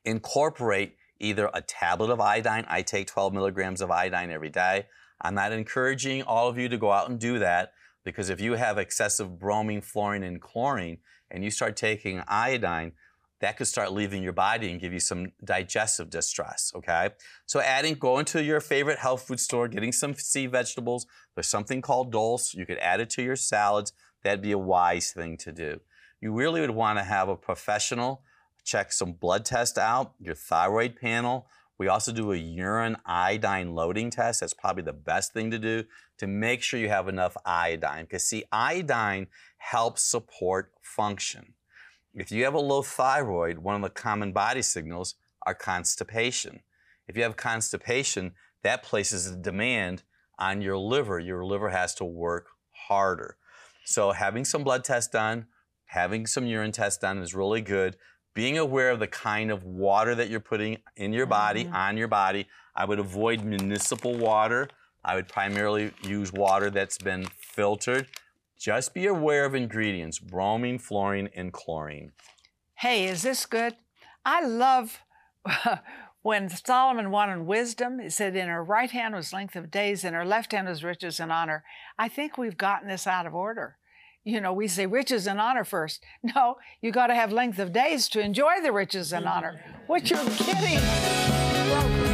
incorporate 0.05 0.95
either 1.21 1.51
a 1.53 1.61
tablet 1.61 2.11
of 2.11 2.21
iodine. 2.21 2.65
I 2.69 2.83
take 2.83 3.09
12 3.09 3.35
milligrams 3.35 3.81
of 3.81 3.91
iodine 3.91 4.31
every 4.31 4.51
day. 4.51 4.87
I'm 5.21 5.35
not 5.35 5.53
encouraging 5.53 6.23
all 6.23 6.49
of 6.49 6.57
you 6.59 6.69
to 6.69 6.79
go 6.79 6.93
out 6.93 7.11
and 7.11 7.19
do 7.19 7.41
that 7.41 7.73
because 8.05 8.31
if 8.31 8.41
you 8.41 8.53
have 8.53 8.79
excessive 8.79 9.39
bromine, 9.39 9.81
fluorine, 9.81 10.23
and 10.23 10.41
chlorine, 10.41 10.99
and 11.31 11.45
you 11.45 11.51
start 11.51 11.77
taking 11.77 12.23
iodine, 12.29 12.93
that 13.41 13.57
could 13.57 13.67
start 13.67 13.93
leaving 13.93 14.23
your 14.23 14.33
body 14.33 14.71
and 14.71 14.81
give 14.81 14.93
you 14.93 15.01
some 15.01 15.33
digestive 15.45 16.11
distress, 16.11 16.73
okay? 16.75 17.11
So 17.47 17.61
adding, 17.61 17.95
going 17.95 18.25
to 18.27 18.43
your 18.43 18.61
favorite 18.61 18.99
health 18.99 19.23
food 19.23 19.41
store, 19.41 19.69
getting 19.69 19.93
some 19.93 20.15
sea 20.15 20.47
vegetables. 20.47 21.07
There's 21.35 21.49
something 21.49 21.81
called 21.81 22.11
dulse. 22.11 22.55
You 22.55 22.67
could 22.67 22.79
add 22.79 23.01
it 23.01 23.11
to 23.11 23.23
your 23.23 23.37
salads. 23.37 23.93
That'd 24.25 24.43
be 24.43 24.53
a 24.53 24.59
wise 24.59 25.13
thing 25.13 25.37
to 25.39 25.53
do. 25.53 25.81
You 26.21 26.33
really 26.33 26.61
would 26.61 26.71
want 26.71 26.99
to 26.99 27.05
have 27.05 27.29
a 27.29 27.37
professional 27.37 28.23
check 28.69 28.93
some 28.93 29.13
blood 29.13 29.45
tests 29.45 29.79
out, 29.79 30.13
your 30.21 30.35
thyroid 30.35 30.95
panel. 30.95 31.49
We 31.79 31.89
also 31.89 32.13
do 32.13 32.33
a 32.33 32.37
urine 32.37 32.97
iodine 33.07 33.75
loading 33.75 34.11
test. 34.11 34.41
That's 34.41 34.53
probably 34.53 34.83
the 34.83 34.93
best 34.93 35.33
thing 35.33 35.51
to 35.53 35.59
do 35.59 35.85
to 36.19 36.27
make 36.27 36.63
sure 36.63 36.79
you 36.79 36.89
have 36.89 37.09
enough 37.09 37.37
iodine. 37.47 38.05
Because 38.05 38.25
see, 38.25 38.45
iodine 38.53 39.29
helps 39.59 40.03
support 40.03 40.73
function. 40.83 41.55
If 42.19 42.33
you 42.33 42.43
have 42.45 42.55
a 42.55 42.59
low 42.59 42.83
thyroid, 42.83 43.59
one 43.59 43.77
of 43.77 43.83
the 43.83 43.91
common 43.91 44.33
body 44.33 44.61
signals 44.61 45.15
are 45.47 45.55
constipation. 45.55 46.61
If 47.07 47.17
you 47.17 47.23
have 47.23 47.37
constipation, 47.37 48.33
that 48.65 48.83
places 48.83 49.31
a 49.31 49.37
demand 49.37 50.03
on 50.37 50.61
your 50.61 50.77
liver. 50.77 51.21
Your 51.21 51.45
liver 51.45 51.69
has 51.69 51.95
to 51.95 52.05
work 52.05 52.49
harder. 52.89 53.37
So 53.85 54.11
having 54.11 54.45
some 54.45 54.65
blood 54.65 54.83
tests 54.83 55.09
done, 55.09 55.47
having 55.87 56.27
some 56.27 56.45
urine 56.45 56.73
tests 56.73 56.99
done 56.99 57.19
is 57.19 57.37
really 57.37 57.61
good. 57.61 57.97
Being 58.35 58.59
aware 58.59 58.91
of 58.91 58.99
the 58.99 59.07
kind 59.07 59.53
of 59.53 59.63
water 59.63 60.17
that 60.17 60.29
you're 60.29 60.41
putting 60.41 60.79
in 60.97 61.13
your 61.13 61.27
body, 61.27 61.67
mm-hmm. 61.67 61.75
on 61.75 61.97
your 61.97 62.09
body. 62.09 62.49
I 62.75 62.85
would 62.85 62.99
avoid 62.99 63.45
municipal 63.45 64.17
water. 64.17 64.69
I 65.05 65.15
would 65.15 65.29
primarily 65.29 65.93
use 66.03 66.33
water 66.33 66.69
that's 66.69 66.99
been 66.99 67.27
filtered 67.55 68.09
just 68.59 68.93
be 68.95 69.07
aware 69.07 69.45
of 69.45 69.55
ingredients 69.55 70.19
bromine, 70.19 70.79
fluorine, 70.79 71.29
and 71.35 71.53
chlorine. 71.53 72.13
Hey, 72.75 73.07
is 73.07 73.23
this 73.23 73.47
good? 73.47 73.77
I 74.25 74.45
love 74.45 75.01
when 76.23 76.49
Solomon 76.49 77.11
wanted 77.11 77.47
wisdom. 77.47 77.99
He 78.01 78.11
said, 78.11 78.37
In 78.37 78.49
her 78.49 78.63
right 78.63 78.91
hand 78.91 79.15
was 79.15 79.33
length 79.33 79.57
of 79.57 79.71
days, 79.71 80.05
in 80.05 80.15
her 80.15 80.25
left 80.25 80.53
hand 80.53 80.69
was 80.69 80.85
riches 80.85 81.21
and 81.21 81.33
honor. 81.33 81.65
I 81.99 82.09
think 82.09 82.37
we've 82.37 82.59
gotten 82.59 82.89
this 82.89 83.07
out 83.07 83.27
of 83.27 83.35
order. 83.35 83.79
You 84.25 84.41
know, 84.41 84.53
we 84.53 84.69
say 84.69 84.87
riches 84.87 85.27
and 85.27 85.41
honor 85.41 85.65
first. 85.65 86.05
No, 86.35 86.57
you 86.83 86.91
got 86.91 87.07
to 87.07 87.15
have 87.15 87.33
length 87.33 87.59
of 87.59 87.73
days 87.73 88.09
to 88.11 88.21
enjoy 88.21 88.61
the 88.63 88.73
riches 88.73 89.13
and 89.13 89.27
honor. 89.27 89.63
Mm-hmm. 89.65 89.87
What 89.87 90.11
you're 90.11 90.25
kidding. 90.25 92.08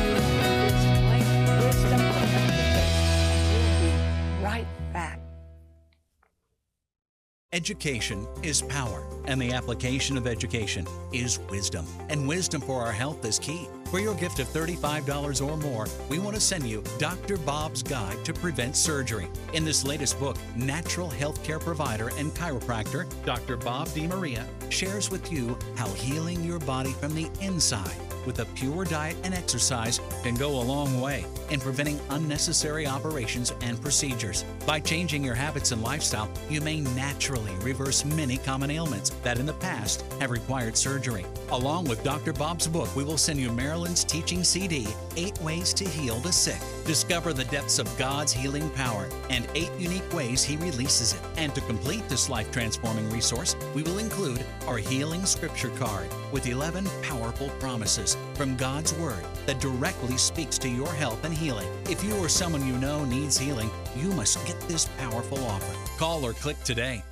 Education 7.55 8.27
is 8.43 8.63
power, 8.63 9.05
and 9.27 9.41
the 9.41 9.53
application 9.53 10.19
of 10.19 10.27
education 10.27 10.89
is 11.13 11.39
wisdom. 11.49 11.87
And 12.09 12.27
wisdom 12.27 12.61
for 12.61 12.83
our 12.83 12.91
health 12.91 13.25
is 13.25 13.39
key. 13.39 13.69
For 13.93 14.01
your 14.01 14.17
gift 14.17 14.41
of 14.41 14.49
$35 14.49 15.41
or 15.41 15.57
more, 15.59 15.87
we 16.09 16.19
want 16.19 16.35
to 16.35 16.41
send 16.41 16.67
you 16.67 16.83
Dr. 16.99 17.37
Bob's 17.37 17.81
Guide 17.81 18.25
to 18.25 18.33
Prevent 18.33 18.75
Surgery. 18.75 19.29
In 19.53 19.65
this 19.65 19.85
latest 19.85 20.19
book, 20.19 20.37
natural 20.57 21.09
healthcare 21.09 21.61
provider 21.61 22.09
and 22.19 22.33
chiropractor 22.33 23.07
Dr. 23.25 23.57
Bob 23.57 23.87
DeMaria 23.91 24.45
shares 24.75 25.09
with 25.09 25.31
you 25.31 25.57
how 25.77 25.87
healing 25.91 26.43
your 26.43 26.59
body 26.59 26.91
from 26.91 27.15
the 27.15 27.31
inside 27.41 27.97
with 28.27 28.41
a 28.41 28.45
pure 28.47 28.85
diet 28.85 29.17
and 29.23 29.35
exercise 29.35 30.01
can 30.23 30.35
go 30.35 30.51
a 30.51 30.63
long 30.63 31.01
way 31.01 31.25
in 31.51 31.61
preventing 31.61 32.01
unnecessary 32.11 32.87
operations 32.87 33.53
and 33.63 33.81
procedures. 33.81 34.45
By 34.67 34.81
changing 34.81 35.23
your 35.23 35.35
habits 35.35 35.73
and 35.73 35.83
lifestyle, 35.83 36.31
you 36.49 36.61
may 36.61 36.81
naturally 36.81 37.53
reverse 37.61 38.05
many 38.05 38.39
common 38.39 38.71
ailments 38.71 39.11
that 39.23 39.39
in 39.39 39.47
the 39.47 39.53
past 39.55 40.05
have 40.21 40.31
required 40.31 40.77
surgery. 40.77 41.25
Along 41.51 41.85
with 41.85 42.03
Dr. 42.03 42.33
Bob's 42.33 42.67
book, 42.67 42.95
we 42.97 43.05
will 43.05 43.19
send 43.19 43.39
you 43.39 43.53
Marilyn's 43.53 44.05
teaching 44.05 44.43
CD, 44.43 44.87
Eight 45.17 45.39
Ways 45.41 45.73
to 45.75 45.89
Heal 45.89 46.17
the 46.17 46.33
Sick. 46.33 46.61
Discover 46.85 47.33
the 47.33 47.45
depths 47.45 47.79
of 47.79 47.99
God's 47.99 48.33
healing 48.33 48.71
power 48.71 49.09
and 49.31 49.47
eight 49.55 49.71
unique 49.79 50.13
ways 50.13 50.43
He 50.43 50.57
releases 50.57 51.13
it. 51.13 51.21
And 51.37 51.55
to 51.55 51.61
complete 51.63 52.09
this 52.09 52.29
life 52.29 52.51
transforming 52.51 53.09
resource, 53.11 53.57
we 53.75 53.83
will 53.83 53.99
include 53.99 54.45
our 54.67 54.79
Healing 54.79 55.27
Scripture 55.27 55.71
card 55.71 56.09
with 56.33 56.47
11 56.47 56.87
powerful 57.03 57.49
promises 57.61 58.17
from 58.35 58.57
God's 58.57 58.95
Word 58.95 59.25
that 59.47 59.61
directly 59.61 60.17
speaks 60.17 60.59
to 60.59 60.69
your 60.69 60.93
health 60.93 61.25
and 61.25 61.35
healing. 61.35 61.69
If 61.91 62.03
you 62.03 62.17
or 62.17 62.29
someone 62.29 62.67
you 62.67 62.77
know 62.79 63.05
needs 63.05 63.39
healing, 63.39 63.71
you 63.97 64.09
must 64.13 64.45
get 64.47 64.59
this 64.63 64.87
powerful 64.99 65.39
offer. 65.45 65.75
Call 65.99 66.25
or 66.25 66.33
click 66.33 66.63
today. 66.65 67.03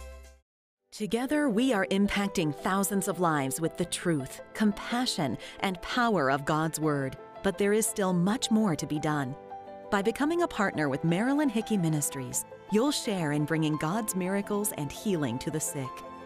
Together, 0.92 1.49
we 1.49 1.73
are 1.73 1.87
impacting 1.87 2.54
thousands 2.54 3.09
of 3.09 3.18
lives 3.18 3.61
with 3.61 3.76
the 3.78 3.85
truth, 3.87 4.42
compassion, 4.52 5.38
and 5.61 5.80
power 5.80 6.30
of 6.30 6.44
God's 6.44 6.78
Word. 6.78 7.16
But 7.42 7.56
there 7.56 7.73
is 7.73 7.87
still 7.87 8.12
much 8.12 8.50
more 8.50 8.76
to 8.76 8.87
be 8.87 8.99
done. 8.99 9.35
By 9.90 10.02
becoming 10.02 10.42
a 10.42 10.49
partner 10.49 10.88
with 10.88 11.02
Marilyn 11.04 11.49
Hickey 11.49 11.76
Ministries, 11.76 12.44
you'll 12.73 12.90
share 12.90 13.32
in 13.32 13.44
bringing 13.44 13.76
God's 13.76 14.14
miracles 14.14 14.73
and 14.78 14.92
healing 14.92 15.38
to 15.40 15.50
the 15.50 15.61
sick, 15.61 15.90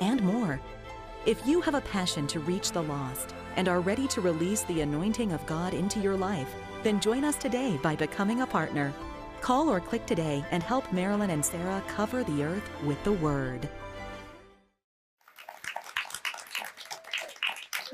and 0.00 0.22
more. 0.22 0.60
If 1.26 1.46
you 1.46 1.60
have 1.62 1.74
a 1.74 1.80
passion 1.80 2.26
to 2.28 2.40
reach 2.40 2.72
the 2.72 2.82
lost 2.82 3.34
and 3.56 3.68
are 3.68 3.80
ready 3.80 4.06
to 4.08 4.20
release 4.20 4.62
the 4.64 4.82
anointing 4.82 5.32
of 5.32 5.46
God 5.46 5.74
into 5.74 6.00
your 6.00 6.16
life, 6.16 6.52
then 6.82 7.00
join 7.00 7.24
us 7.24 7.36
today 7.36 7.78
by 7.82 7.96
becoming 7.96 8.42
a 8.42 8.46
partner. 8.46 8.92
Call 9.40 9.68
or 9.68 9.80
click 9.80 10.06
today 10.06 10.44
and 10.50 10.62
help 10.62 10.92
Marilyn 10.92 11.30
and 11.30 11.44
Sarah 11.44 11.82
cover 11.88 12.24
the 12.24 12.44
earth 12.44 12.68
with 12.84 13.02
the 13.04 13.12
Word. 13.12 13.68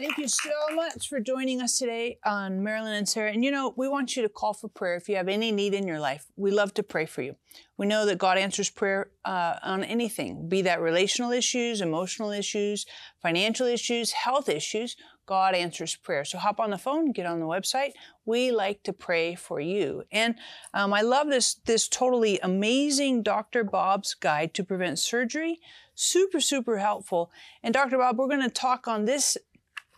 Thank 0.00 0.16
you 0.16 0.28
so 0.28 0.74
much 0.74 1.10
for 1.10 1.20
joining 1.20 1.60
us 1.60 1.76
today 1.78 2.16
on 2.24 2.62
Marilyn 2.62 2.94
and 2.94 3.06
Sarah. 3.06 3.32
And 3.32 3.44
you 3.44 3.50
know, 3.50 3.74
we 3.76 3.86
want 3.86 4.16
you 4.16 4.22
to 4.22 4.30
call 4.30 4.54
for 4.54 4.68
prayer 4.68 4.96
if 4.96 5.10
you 5.10 5.16
have 5.16 5.28
any 5.28 5.52
need 5.52 5.74
in 5.74 5.86
your 5.86 6.00
life. 6.00 6.24
We 6.36 6.50
love 6.50 6.72
to 6.74 6.82
pray 6.82 7.04
for 7.04 7.20
you. 7.20 7.36
We 7.76 7.84
know 7.86 8.06
that 8.06 8.16
God 8.16 8.38
answers 8.38 8.70
prayer 8.70 9.10
uh, 9.26 9.56
on 9.62 9.84
anything, 9.84 10.48
be 10.48 10.62
that 10.62 10.80
relational 10.80 11.32
issues, 11.32 11.82
emotional 11.82 12.30
issues, 12.30 12.86
financial 13.20 13.66
issues, 13.66 14.12
health 14.12 14.48
issues. 14.48 14.96
God 15.26 15.54
answers 15.54 15.94
prayer. 15.96 16.24
So 16.24 16.38
hop 16.38 16.60
on 16.60 16.70
the 16.70 16.78
phone, 16.78 17.12
get 17.12 17.26
on 17.26 17.38
the 17.38 17.46
website. 17.46 17.92
We 18.24 18.50
like 18.50 18.82
to 18.84 18.92
pray 18.92 19.34
for 19.34 19.60
you. 19.60 20.02
And 20.10 20.34
um, 20.74 20.92
I 20.94 21.02
love 21.02 21.28
this, 21.28 21.54
this 21.66 21.88
totally 21.88 22.40
amazing 22.42 23.22
Dr. 23.22 23.64
Bob's 23.64 24.14
Guide 24.14 24.54
to 24.54 24.64
Prevent 24.64 24.98
Surgery. 24.98 25.60
Super, 25.94 26.40
super 26.40 26.78
helpful. 26.78 27.30
And 27.62 27.74
Dr. 27.74 27.98
Bob, 27.98 28.18
we're 28.18 28.26
going 28.26 28.42
to 28.42 28.48
talk 28.48 28.88
on 28.88 29.04
this, 29.04 29.36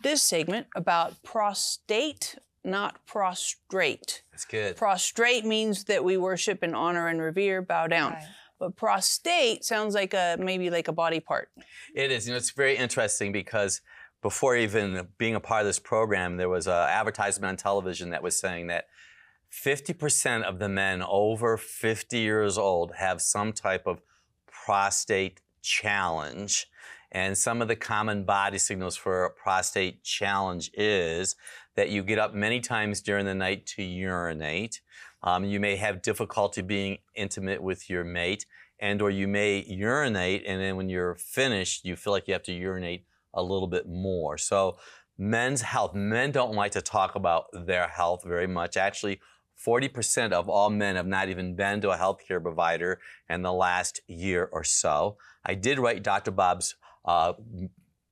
this 0.02 0.22
segment 0.22 0.66
about 0.74 1.22
prostate, 1.22 2.36
not 2.64 3.04
prostrate. 3.06 4.22
That's 4.30 4.44
good. 4.44 4.76
Prostrate 4.76 5.44
means 5.44 5.84
that 5.84 6.04
we 6.04 6.16
worship 6.16 6.62
and 6.62 6.74
honor 6.74 7.08
and 7.08 7.20
revere, 7.20 7.62
bow 7.62 7.86
down. 7.86 8.12
Right. 8.12 8.26
But 8.58 8.76
prostate 8.76 9.64
sounds 9.64 9.94
like 9.94 10.14
a 10.14 10.36
maybe 10.38 10.70
like 10.70 10.86
a 10.86 10.92
body 10.92 11.18
part. 11.18 11.50
It 11.94 12.12
is. 12.12 12.26
You 12.26 12.32
know, 12.32 12.36
it's 12.36 12.50
very 12.50 12.76
interesting 12.76 13.32
because 13.32 13.80
before 14.22 14.56
even 14.56 15.08
being 15.18 15.34
a 15.34 15.40
part 15.40 15.62
of 15.62 15.66
this 15.66 15.80
program, 15.80 16.36
there 16.36 16.48
was 16.48 16.68
an 16.68 16.72
advertisement 16.72 17.48
on 17.50 17.56
television 17.56 18.10
that 18.10 18.22
was 18.22 18.38
saying 18.38 18.68
that 18.68 18.86
50% 19.52 20.44
of 20.44 20.60
the 20.60 20.68
men 20.68 21.02
over 21.02 21.56
50 21.56 22.18
years 22.18 22.56
old 22.56 22.94
have 22.94 23.20
some 23.20 23.52
type 23.52 23.86
of 23.86 24.00
prostate 24.46 25.40
challenge. 25.60 26.68
And 27.12 27.36
some 27.36 27.60
of 27.60 27.68
the 27.68 27.76
common 27.76 28.24
body 28.24 28.56
signals 28.56 28.96
for 28.96 29.24
a 29.24 29.30
prostate 29.30 30.02
challenge 30.02 30.70
is 30.74 31.36
that 31.76 31.90
you 31.90 32.02
get 32.02 32.18
up 32.18 32.34
many 32.34 32.58
times 32.58 33.02
during 33.02 33.26
the 33.26 33.34
night 33.34 33.66
to 33.66 33.82
urinate. 33.82 34.80
Um, 35.22 35.44
you 35.44 35.60
may 35.60 35.76
have 35.76 36.02
difficulty 36.02 36.62
being 36.62 36.98
intimate 37.14 37.62
with 37.62 37.88
your 37.90 38.02
mate, 38.02 38.46
and 38.80 39.00
or 39.02 39.10
you 39.10 39.28
may 39.28 39.62
urinate, 39.68 40.44
and 40.46 40.60
then 40.60 40.76
when 40.76 40.88
you're 40.88 41.14
finished, 41.14 41.84
you 41.84 41.96
feel 41.96 42.14
like 42.14 42.26
you 42.26 42.32
have 42.32 42.42
to 42.44 42.52
urinate 42.52 43.04
a 43.34 43.42
little 43.42 43.68
bit 43.68 43.86
more. 43.86 44.38
So 44.38 44.78
men's 45.18 45.60
health, 45.60 45.94
men 45.94 46.32
don't 46.32 46.54
like 46.54 46.72
to 46.72 46.82
talk 46.82 47.14
about 47.14 47.44
their 47.52 47.88
health 47.88 48.24
very 48.24 48.46
much. 48.46 48.76
Actually, 48.78 49.20
40% 49.64 50.32
of 50.32 50.48
all 50.48 50.70
men 50.70 50.96
have 50.96 51.06
not 51.06 51.28
even 51.28 51.54
been 51.54 51.80
to 51.82 51.90
a 51.90 51.96
healthcare 51.96 52.42
provider 52.42 53.00
in 53.28 53.42
the 53.42 53.52
last 53.52 54.00
year 54.08 54.48
or 54.50 54.64
so. 54.64 55.18
I 55.44 55.54
did 55.54 55.78
write 55.78 56.02
Dr. 56.02 56.30
Bob's 56.30 56.74
uh, 57.04 57.34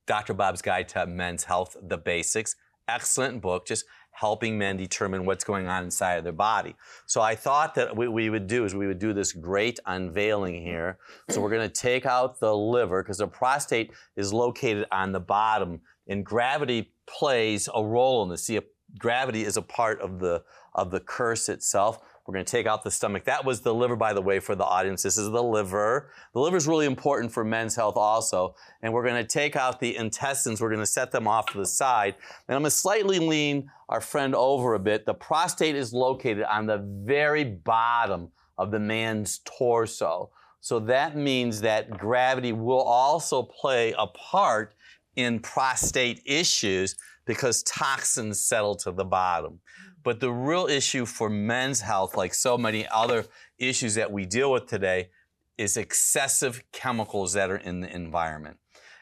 Dr. 0.06 0.34
Bob's 0.34 0.62
Guide 0.62 0.88
to 0.90 1.06
Men's 1.06 1.44
Health: 1.44 1.76
The 1.82 1.98
Basics. 1.98 2.56
Excellent 2.88 3.40
book, 3.40 3.66
just 3.66 3.84
helping 4.12 4.58
men 4.58 4.76
determine 4.76 5.24
what's 5.24 5.44
going 5.44 5.66
on 5.68 5.84
inside 5.84 6.14
of 6.14 6.24
their 6.24 6.32
body. 6.32 6.74
So 7.06 7.20
I 7.20 7.34
thought 7.34 7.74
that 7.76 7.96
what 7.96 8.12
we 8.12 8.28
would 8.28 8.46
do 8.46 8.64
is 8.64 8.74
we 8.74 8.86
would 8.86 8.98
do 8.98 9.12
this 9.12 9.32
great 9.32 9.78
unveiling 9.86 10.60
here. 10.62 10.98
So 11.30 11.40
we're 11.40 11.50
going 11.50 11.68
to 11.68 11.74
take 11.74 12.04
out 12.04 12.40
the 12.40 12.54
liver 12.54 13.02
because 13.02 13.18
the 13.18 13.28
prostate 13.28 13.92
is 14.16 14.32
located 14.32 14.86
on 14.92 15.12
the 15.12 15.20
bottom, 15.20 15.80
and 16.08 16.24
gravity 16.24 16.92
plays 17.06 17.68
a 17.74 17.84
role 17.84 18.22
in 18.22 18.28
this. 18.28 18.44
See, 18.44 18.60
gravity 18.98 19.44
is 19.44 19.56
a 19.56 19.62
part 19.62 20.00
of 20.00 20.18
the 20.18 20.42
of 20.74 20.90
the 20.90 21.00
curse 21.00 21.48
itself. 21.48 21.98
We're 22.30 22.34
going 22.34 22.44
to 22.44 22.52
take 22.52 22.68
out 22.68 22.84
the 22.84 22.92
stomach. 22.92 23.24
That 23.24 23.44
was 23.44 23.60
the 23.60 23.74
liver, 23.74 23.96
by 23.96 24.12
the 24.12 24.22
way, 24.22 24.38
for 24.38 24.54
the 24.54 24.64
audience. 24.64 25.02
This 25.02 25.18
is 25.18 25.32
the 25.32 25.42
liver. 25.42 26.12
The 26.32 26.38
liver 26.38 26.56
is 26.56 26.68
really 26.68 26.86
important 26.86 27.32
for 27.32 27.42
men's 27.42 27.74
health 27.74 27.96
also. 27.96 28.54
And 28.82 28.92
we're 28.92 29.02
going 29.02 29.20
to 29.20 29.26
take 29.26 29.56
out 29.56 29.80
the 29.80 29.96
intestines. 29.96 30.60
We're 30.60 30.68
going 30.68 30.78
to 30.78 30.86
set 30.86 31.10
them 31.10 31.26
off 31.26 31.46
to 31.46 31.58
the 31.58 31.66
side. 31.66 32.14
And 32.46 32.54
I'm 32.54 32.62
going 32.62 32.70
to 32.70 32.76
slightly 32.76 33.18
lean 33.18 33.68
our 33.88 34.00
friend 34.00 34.36
over 34.36 34.74
a 34.74 34.78
bit. 34.78 35.06
The 35.06 35.14
prostate 35.14 35.74
is 35.74 35.92
located 35.92 36.44
on 36.44 36.66
the 36.66 36.78
very 37.02 37.42
bottom 37.42 38.28
of 38.58 38.70
the 38.70 38.78
man's 38.78 39.40
torso. 39.44 40.30
So 40.60 40.78
that 40.78 41.16
means 41.16 41.62
that 41.62 41.90
gravity 41.90 42.52
will 42.52 42.82
also 42.82 43.42
play 43.42 43.92
a 43.98 44.06
part 44.06 44.76
in 45.16 45.40
prostate 45.40 46.22
issues 46.24 46.94
because 47.26 47.64
toxins 47.64 48.40
settle 48.40 48.76
to 48.76 48.92
the 48.92 49.04
bottom. 49.04 49.58
But 50.02 50.20
the 50.20 50.32
real 50.32 50.66
issue 50.66 51.04
for 51.04 51.28
men's 51.28 51.80
health, 51.80 52.16
like 52.16 52.34
so 52.34 52.56
many 52.56 52.86
other 52.88 53.26
issues 53.58 53.94
that 53.96 54.10
we 54.10 54.24
deal 54.24 54.50
with 54.50 54.66
today, 54.66 55.10
is 55.58 55.76
excessive 55.76 56.62
chemicals 56.72 57.34
that 57.34 57.50
are 57.50 57.56
in 57.56 57.80
the 57.80 57.94
environment. 57.94 58.58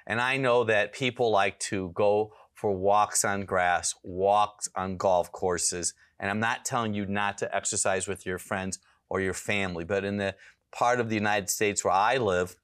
And 0.06 0.20
I 0.20 0.38
know 0.38 0.64
that 0.64 0.92
people 0.92 1.30
like 1.30 1.60
to 1.60 1.90
go 1.94 2.32
for 2.54 2.72
walks 2.72 3.24
on 3.24 3.44
grass, 3.44 3.94
walks 4.02 4.68
on 4.74 4.96
golf 4.96 5.30
courses. 5.30 5.94
And 6.18 6.28
I'm 6.28 6.40
not 6.40 6.64
telling 6.64 6.94
you 6.94 7.06
not 7.06 7.38
to 7.38 7.54
exercise 7.54 8.08
with 8.08 8.26
your 8.26 8.38
friends 8.38 8.80
or 9.08 9.20
your 9.20 9.34
family, 9.34 9.84
but 9.84 10.04
in 10.04 10.16
the 10.16 10.34
part 10.72 10.98
of 10.98 11.08
the 11.08 11.14
United 11.14 11.48
States 11.48 11.84
where 11.84 11.94
I 11.94 12.16
live, 12.16 12.56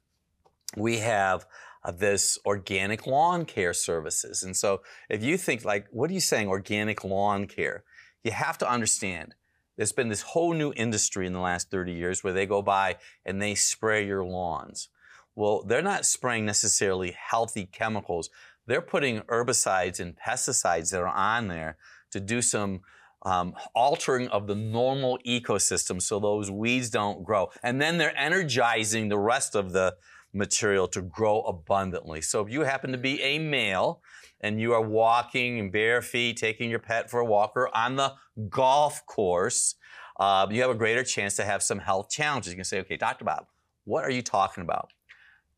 we 0.76 0.98
have 0.98 1.46
uh, 1.84 1.92
this 1.92 2.38
organic 2.44 3.06
lawn 3.06 3.44
care 3.44 3.72
services. 3.72 4.42
And 4.42 4.56
so 4.56 4.82
if 5.08 5.22
you 5.22 5.36
think 5.36 5.64
like, 5.64 5.86
what 5.90 6.10
are 6.10 6.14
you 6.14 6.20
saying, 6.20 6.48
organic 6.48 7.04
lawn 7.04 7.46
care? 7.46 7.84
You 8.24 8.32
have 8.32 8.58
to 8.58 8.70
understand 8.70 9.34
there's 9.76 9.92
been 9.92 10.08
this 10.08 10.22
whole 10.22 10.54
new 10.54 10.72
industry 10.76 11.26
in 11.26 11.32
the 11.32 11.40
last 11.40 11.70
30 11.70 11.92
years 11.92 12.22
where 12.22 12.32
they 12.32 12.46
go 12.46 12.62
by 12.62 12.96
and 13.24 13.40
they 13.40 13.54
spray 13.54 14.06
your 14.06 14.24
lawns. 14.24 14.88
Well, 15.34 15.64
they're 15.64 15.82
not 15.82 16.06
spraying 16.06 16.46
necessarily 16.46 17.16
healthy 17.16 17.66
chemicals. 17.66 18.30
They're 18.66 18.80
putting 18.80 19.20
herbicides 19.22 19.98
and 19.98 20.16
pesticides 20.16 20.92
that 20.92 21.00
are 21.00 21.08
on 21.08 21.48
there 21.48 21.76
to 22.12 22.20
do 22.20 22.40
some 22.40 22.82
um, 23.22 23.54
altering 23.74 24.28
of 24.28 24.46
the 24.46 24.54
normal 24.54 25.18
ecosystem 25.26 26.00
so 26.00 26.20
those 26.20 26.50
weeds 26.50 26.90
don't 26.90 27.24
grow. 27.24 27.50
And 27.62 27.80
then 27.80 27.98
they're 27.98 28.16
energizing 28.16 29.08
the 29.08 29.18
rest 29.18 29.56
of 29.56 29.72
the 29.72 29.96
material 30.34 30.88
to 30.88 31.02
grow 31.02 31.40
abundantly. 31.42 32.20
So 32.20 32.40
if 32.40 32.50
you 32.50 32.62
happen 32.62 32.92
to 32.92 32.98
be 32.98 33.22
a 33.22 33.38
male 33.38 34.02
and 34.40 34.60
you 34.60 34.72
are 34.74 34.82
walking 34.82 35.58
in 35.58 35.70
bare 35.70 36.02
feet, 36.02 36.36
taking 36.36 36.68
your 36.70 36.80
pet 36.80 37.10
for 37.10 37.20
a 37.20 37.24
walk, 37.24 37.52
or 37.56 37.74
on 37.74 37.96
the 37.96 38.14
golf 38.48 39.06
course, 39.06 39.76
uh, 40.18 40.46
you 40.50 40.60
have 40.60 40.70
a 40.70 40.74
greater 40.74 41.04
chance 41.04 41.36
to 41.36 41.44
have 41.44 41.62
some 41.62 41.78
health 41.78 42.10
challenges. 42.10 42.52
You 42.52 42.56
can 42.56 42.64
say, 42.64 42.80
okay, 42.80 42.96
Dr. 42.96 43.24
Bob, 43.24 43.46
what 43.84 44.04
are 44.04 44.10
you 44.10 44.22
talking 44.22 44.62
about? 44.62 44.92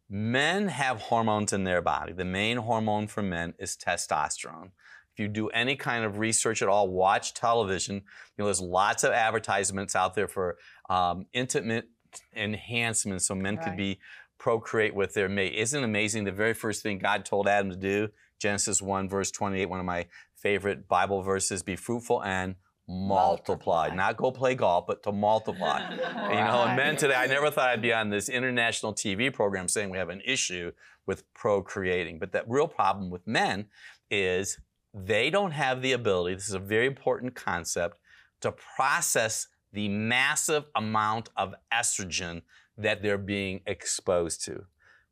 Men 0.08 0.68
have 0.68 1.00
hormones 1.00 1.52
in 1.52 1.64
their 1.64 1.82
body. 1.82 2.12
The 2.12 2.24
main 2.24 2.58
hormone 2.58 3.08
for 3.08 3.22
men 3.22 3.54
is 3.58 3.76
testosterone. 3.76 4.70
If 5.12 5.20
you 5.20 5.28
do 5.28 5.48
any 5.48 5.76
kind 5.76 6.04
of 6.04 6.18
research 6.18 6.62
at 6.62 6.68
all, 6.68 6.88
watch 6.88 7.34
television, 7.34 7.96
you 7.96 8.02
know, 8.38 8.44
there's 8.44 8.60
lots 8.60 9.02
of 9.02 9.12
advertisements 9.12 9.96
out 9.96 10.14
there 10.14 10.28
for 10.28 10.58
um, 10.90 11.26
intimate 11.32 11.88
enhancements 12.34 13.26
so 13.26 13.34
men 13.34 13.56
right. 13.56 13.64
could 13.64 13.76
be 13.76 13.98
procreate 14.38 14.94
with 14.94 15.14
their 15.14 15.29
mate. 15.29 15.55
Isn't 15.55 15.83
it 15.83 15.85
amazing? 15.85 16.25
The 16.25 16.33
very 16.33 16.55
first 16.55 16.83
thing 16.83 16.99
God 16.99 17.25
told 17.25 17.49
Adam 17.49 17.70
to 17.70 17.77
do 17.77 18.09
Genesis 18.38 18.83
1, 18.83 19.09
verse 19.09 19.31
28, 19.31 19.66
one 19.66 19.81
of 19.81 19.87
my 19.87 20.07
favorite 20.37 20.88
Bible 20.88 21.22
verses 21.22 21.62
be 21.62 21.77
fruitful 21.77 22.22
and 22.22 22.57
multiply. 22.88 23.87
multiply. 23.87 23.94
Not 23.94 24.16
go 24.16 24.31
play 24.31 24.55
golf, 24.55 24.87
but 24.87 25.03
to 25.05 25.12
multiply. 25.12 25.90
you 25.90 25.99
know, 25.99 26.64
and 26.66 26.77
men 26.77 26.96
today, 26.96 27.14
I 27.14 27.27
never 27.27 27.51
thought 27.51 27.68
I'd 27.68 27.83
be 27.83 27.92
on 27.92 28.11
this 28.11 28.29
international 28.29 28.94
TV 28.94 29.33
program 29.33 29.68
saying 29.68 29.90
we 29.90 29.99
have 29.99 30.11
an 30.11 30.22
issue 30.25 30.72
with 31.07 31.33
procreating. 31.35 32.18
But 32.18 32.33
that 32.33 32.44
real 32.49 32.68
problem 32.68 33.11
with 33.11 33.27
men 33.27 33.66
is 34.11 34.59
they 34.92 35.31
don't 35.31 35.53
have 35.53 35.83
the 35.83 35.92
ability, 35.92 36.35
this 36.35 36.49
is 36.49 36.55
a 36.55 36.59
very 36.59 36.87
important 36.87 37.35
concept, 37.35 37.99
to 38.40 38.53
process 38.53 39.49
the 39.72 39.88
massive 39.88 40.64
amount 40.75 41.31
of 41.37 41.55
estrogen 41.72 42.42
that 42.76 43.02
they're 43.02 43.18
being 43.18 43.60
exposed 43.66 44.44
to. 44.44 44.64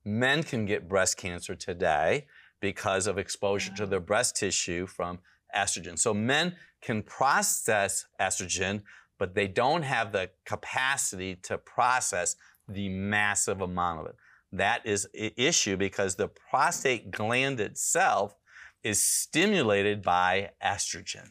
Men 0.04 0.42
can 0.42 0.66
get 0.66 0.88
breast 0.88 1.16
cancer 1.16 1.54
today 1.54 2.26
because 2.60 3.06
of 3.06 3.18
exposure 3.18 3.72
to 3.74 3.86
their 3.86 4.00
breast 4.00 4.36
tissue 4.36 4.86
from 4.86 5.18
estrogen. 5.54 5.98
So 5.98 6.12
men 6.12 6.56
can 6.82 7.02
process 7.02 8.06
estrogen, 8.20 8.82
but 9.18 9.34
they 9.34 9.48
don't 9.48 9.82
have 9.82 10.12
the 10.12 10.30
capacity 10.44 11.36
to 11.42 11.56
process 11.58 12.36
the 12.68 12.88
massive 12.88 13.60
amount 13.60 14.00
of 14.00 14.06
it. 14.06 14.16
That 14.52 14.84
is 14.86 15.06
an 15.18 15.32
issue 15.36 15.76
because 15.76 16.16
the 16.16 16.28
prostate 16.28 17.10
gland 17.10 17.60
itself 17.60 18.34
is 18.82 19.02
stimulated 19.02 20.02
by 20.02 20.50
estrogen. 20.62 21.30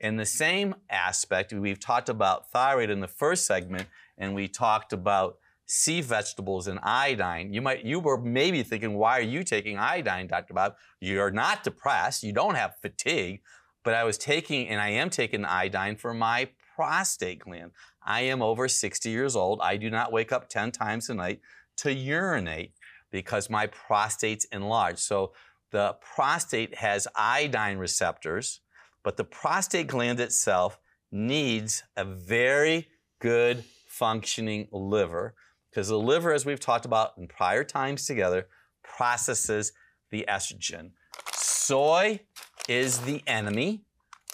In 0.00 0.16
the 0.16 0.26
same 0.26 0.74
aspect, 0.90 1.52
we've 1.52 1.78
talked 1.78 2.08
about 2.08 2.50
thyroid 2.50 2.90
in 2.90 3.00
the 3.00 3.08
first 3.08 3.46
segment, 3.46 3.88
and 4.18 4.34
we 4.34 4.48
talked 4.48 4.92
about 4.92 5.38
sea 5.66 6.00
vegetables 6.00 6.66
and 6.66 6.78
iodine. 6.82 7.52
You 7.52 7.62
might 7.62 7.84
you 7.84 8.00
were 8.00 8.20
maybe 8.20 8.62
thinking, 8.62 8.94
why 8.94 9.18
are 9.18 9.22
you 9.22 9.42
taking 9.42 9.78
iodine, 9.78 10.26
Dr. 10.26 10.54
Bob? 10.54 10.74
You're 11.00 11.30
not 11.30 11.64
depressed, 11.64 12.22
you 12.22 12.32
don't 12.32 12.54
have 12.54 12.76
fatigue, 12.80 13.40
but 13.84 13.94
I 13.94 14.04
was 14.04 14.18
taking 14.18 14.68
and 14.68 14.80
I 14.80 14.90
am 14.90 15.10
taking 15.10 15.44
iodine 15.44 15.96
for 15.96 16.14
my 16.14 16.48
prostate 16.74 17.40
gland. 17.40 17.72
I 18.04 18.22
am 18.22 18.42
over 18.42 18.68
60 18.68 19.10
years 19.10 19.36
old. 19.36 19.60
I 19.62 19.76
do 19.76 19.90
not 19.90 20.12
wake 20.12 20.32
up 20.32 20.48
10 20.48 20.72
times 20.72 21.08
a 21.08 21.14
night 21.14 21.40
to 21.78 21.92
urinate 21.92 22.72
because 23.10 23.50
my 23.50 23.66
prostate's 23.66 24.46
enlarged. 24.46 24.98
So 24.98 25.32
the 25.70 25.96
prostate 26.14 26.76
has 26.76 27.06
iodine 27.14 27.78
receptors, 27.78 28.60
but 29.02 29.16
the 29.16 29.24
prostate 29.24 29.86
gland 29.86 30.20
itself 30.20 30.78
needs 31.10 31.82
a 31.96 32.04
very 32.04 32.88
good 33.20 33.64
functioning 33.86 34.68
liver 34.72 35.34
because 35.72 35.88
the 35.88 35.98
liver, 35.98 36.34
as 36.34 36.44
we've 36.44 36.60
talked 36.60 36.84
about 36.84 37.16
in 37.16 37.26
prior 37.26 37.64
times 37.64 38.04
together, 38.04 38.46
processes 38.82 39.72
the 40.10 40.26
estrogen. 40.28 40.90
Soy 41.34 42.20
is 42.68 42.98
the 42.98 43.22
enemy. 43.26 43.80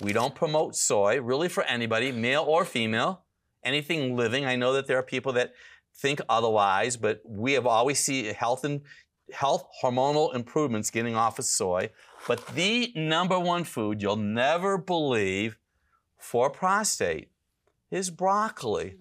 We 0.02 0.12
don't 0.12 0.34
promote 0.34 0.74
soy, 0.74 1.20
really 1.20 1.48
for 1.48 1.62
anybody, 1.64 2.10
male 2.10 2.42
or 2.42 2.64
female, 2.64 3.22
anything 3.62 4.16
living. 4.16 4.46
I 4.46 4.56
know 4.56 4.72
that 4.72 4.88
there 4.88 4.98
are 4.98 5.02
people 5.02 5.32
that 5.34 5.52
think 5.94 6.20
otherwise, 6.28 6.96
but 6.96 7.20
we 7.24 7.52
have 7.52 7.66
always 7.66 8.00
seen 8.00 8.34
health 8.34 8.64
and 8.64 8.80
health 9.32 9.68
hormonal 9.82 10.34
improvements 10.34 10.90
getting 10.90 11.14
off 11.14 11.38
of 11.38 11.44
soy. 11.44 11.90
But 12.26 12.44
the 12.48 12.92
number 12.96 13.38
one 13.38 13.62
food 13.62 14.02
you'll 14.02 14.16
never 14.16 14.76
believe 14.76 15.56
for 16.16 16.50
prostate 16.50 17.30
is 17.90 18.10
broccoli. 18.10 18.96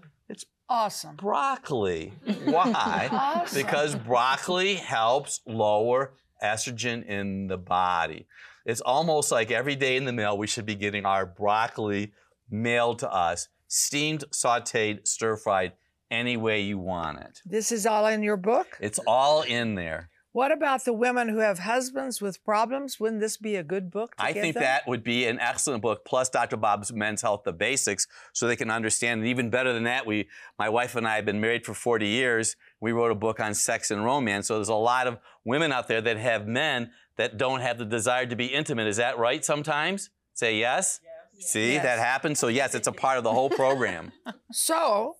Awesome. 0.70 1.16
Broccoli. 1.16 2.14
Why? 2.44 3.10
awesome. 3.12 3.62
Because 3.62 3.96
broccoli 3.96 4.76
helps 4.76 5.42
lower 5.46 6.14
estrogen 6.44 7.06
in 7.06 7.48
the 7.48 7.58
body. 7.58 8.28
It's 8.66 8.82
almost 8.82 9.32
like 9.32 9.50
every 9.50 9.76
day 9.76 9.96
in 9.96 10.06
the 10.06 10.12
mail, 10.12 10.38
we 10.38 10.48
should 10.48 10.66
be 10.66 10.76
getting 10.76 11.06
our 11.06 11.26
broccoli 11.26 12.12
mailed 12.50 13.00
to 13.00 13.12
us, 13.12 13.48
steamed, 13.68 14.26
sauteed, 14.32 15.08
stir 15.08 15.38
fried, 15.38 15.74
any 16.12 16.38
way 16.38 16.62
you 16.62 16.78
want 16.78 17.20
it. 17.20 17.40
This 17.46 17.72
is 17.72 17.86
all 17.86 18.06
in 18.08 18.24
your 18.24 18.38
book? 18.38 18.68
It's 18.80 19.00
all 19.08 19.42
in 19.42 19.76
there. 19.76 20.10
What 20.38 20.52
about 20.52 20.86
the 20.86 20.94
women 20.94 21.30
who 21.30 21.40
have 21.40 21.58
husbands 21.58 22.22
with 22.22 22.46
problems? 22.46 23.00
Wouldn't 23.00 23.22
this 23.22 23.38
be 23.38 23.56
a 23.56 23.64
good 23.64 23.90
book 23.90 24.16
to 24.18 24.24
I 24.24 24.34
give 24.34 24.44
think 24.44 24.54
them? 24.54 24.62
that 24.62 24.88
would 24.88 25.04
be 25.04 25.26
an 25.26 25.40
excellent 25.40 25.82
book, 25.82 26.06
plus 26.06 26.30
Dr. 26.30 26.58
Bob's 26.58 26.94
Men's 26.94 27.24
Health, 27.24 27.42
the 27.44 27.52
basics, 27.52 28.06
so 28.34 28.46
they 28.46 28.56
can 28.56 28.70
understand. 28.70 29.22
And 29.22 29.28
even 29.30 29.50
better 29.50 29.74
than 29.74 29.86
that, 29.86 30.06
we, 30.06 30.28
my 30.60 30.70
wife 30.70 30.96
and 30.96 31.08
I 31.08 31.16
have 31.16 31.26
been 31.26 31.42
married 31.42 31.66
for 31.66 31.74
40 31.74 32.06
years. 32.06 32.56
We 32.80 32.92
wrote 32.92 33.10
a 33.10 33.16
book 33.16 33.40
on 33.40 33.56
sex 33.56 33.90
and 33.90 34.06
romance. 34.06 34.46
So 34.46 34.58
there's 34.58 34.70
a 34.70 34.76
lot 34.76 35.08
of 35.08 35.18
women 35.44 35.72
out 35.72 35.88
there 35.88 36.02
that 36.02 36.18
have 36.18 36.46
men 36.46 36.92
that 37.16 37.38
don't 37.40 37.62
have 37.62 37.80
the 37.80 37.86
desire 37.86 38.28
to 38.28 38.36
be 38.36 38.46
intimate. 38.46 38.86
Is 38.86 38.98
that 38.98 39.18
right 39.18 39.44
sometimes? 39.44 40.12
Say 40.36 40.60
yes? 40.60 41.00
See, 41.40 41.74
Yes. 41.74 41.84
that 41.84 41.98
happens. 41.98 42.38
So 42.38 42.48
yes, 42.48 42.76
it's 42.76 42.88
a 42.88 42.92
part 42.92 43.18
of 43.18 43.24
the 43.24 43.34
whole 43.34 43.50
program. 43.50 44.12
So 44.52 45.16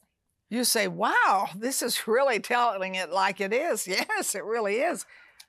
you 0.50 0.64
say, 0.64 0.88
wow, 0.88 1.50
this 1.56 1.82
is 1.82 2.08
really 2.08 2.40
telling 2.40 2.96
it 2.96 3.12
like 3.12 3.42
it 3.42 3.54
is. 3.54 3.88
Yes, 4.10 4.36
it 4.36 4.44
really 4.44 4.76
is. 4.76 5.06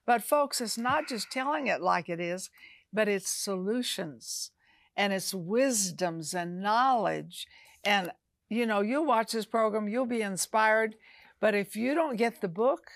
But 0.06 0.22
folks, 0.22 0.60
it's 0.60 0.78
not 0.78 1.08
just 1.08 1.30
telling 1.30 1.66
it 1.66 1.80
like 1.80 2.08
it 2.08 2.20
is, 2.20 2.50
but 2.92 3.08
it's 3.08 3.30
solutions 3.30 4.50
and 4.96 5.12
it's 5.12 5.34
wisdoms 5.34 6.34
and 6.34 6.60
knowledge. 6.60 7.46
And, 7.84 8.10
you 8.48 8.66
know, 8.66 8.80
you 8.80 9.02
watch 9.02 9.32
this 9.32 9.46
program, 9.46 9.88
you'll 9.88 10.06
be 10.06 10.22
inspired. 10.22 10.96
But 11.40 11.54
if 11.54 11.76
you 11.76 11.94
don't 11.94 12.16
get 12.16 12.40
the 12.40 12.48
book, 12.48 12.90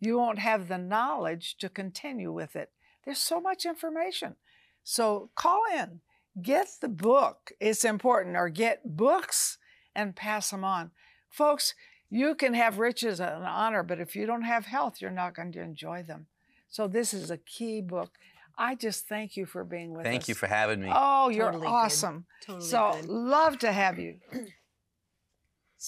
you 0.00 0.16
won't 0.16 0.38
have 0.38 0.68
the 0.68 0.78
knowledge 0.78 1.56
to 1.58 1.68
continue 1.68 2.32
with 2.32 2.56
it. 2.56 2.70
There's 3.04 3.18
so 3.18 3.40
much 3.40 3.66
information. 3.66 4.36
So 4.84 5.30
call 5.34 5.62
in, 5.72 6.00
get 6.40 6.68
the 6.80 6.88
book. 6.88 7.52
It's 7.60 7.84
important, 7.84 8.36
or 8.36 8.48
get 8.48 8.96
books 8.96 9.58
and 9.94 10.16
pass 10.16 10.50
them 10.50 10.64
on. 10.64 10.90
Folks, 11.32 11.74
you 12.10 12.34
can 12.34 12.52
have 12.52 12.78
riches 12.78 13.18
and 13.20 13.42
honor, 13.44 13.82
but 13.82 13.98
if 13.98 14.14
you 14.14 14.26
don't 14.26 14.42
have 14.42 14.66
health, 14.66 15.00
you're 15.00 15.10
not 15.10 15.34
going 15.34 15.50
to 15.52 15.62
enjoy 15.62 16.02
them. 16.02 16.26
So 16.68 16.86
this 16.86 17.14
is 17.14 17.30
a 17.30 17.38
key 17.38 17.80
book. 17.80 18.10
I 18.58 18.74
just 18.74 19.08
thank 19.08 19.34
you 19.34 19.46
for 19.46 19.64
being 19.64 19.92
with 19.92 20.00
us. 20.06 20.10
Thank 20.10 20.28
you 20.28 20.34
for 20.34 20.46
having 20.46 20.82
me. 20.82 20.90
Oh, 20.94 21.30
you're 21.30 21.46
Totally 21.46 21.66
good. 21.66 21.72
awesome. 21.72 22.26
Totally 22.44 22.66
so 22.66 22.92
good. 23.00 23.08
love 23.08 23.58
to 23.60 23.72
have 23.72 23.98
you. 23.98 24.16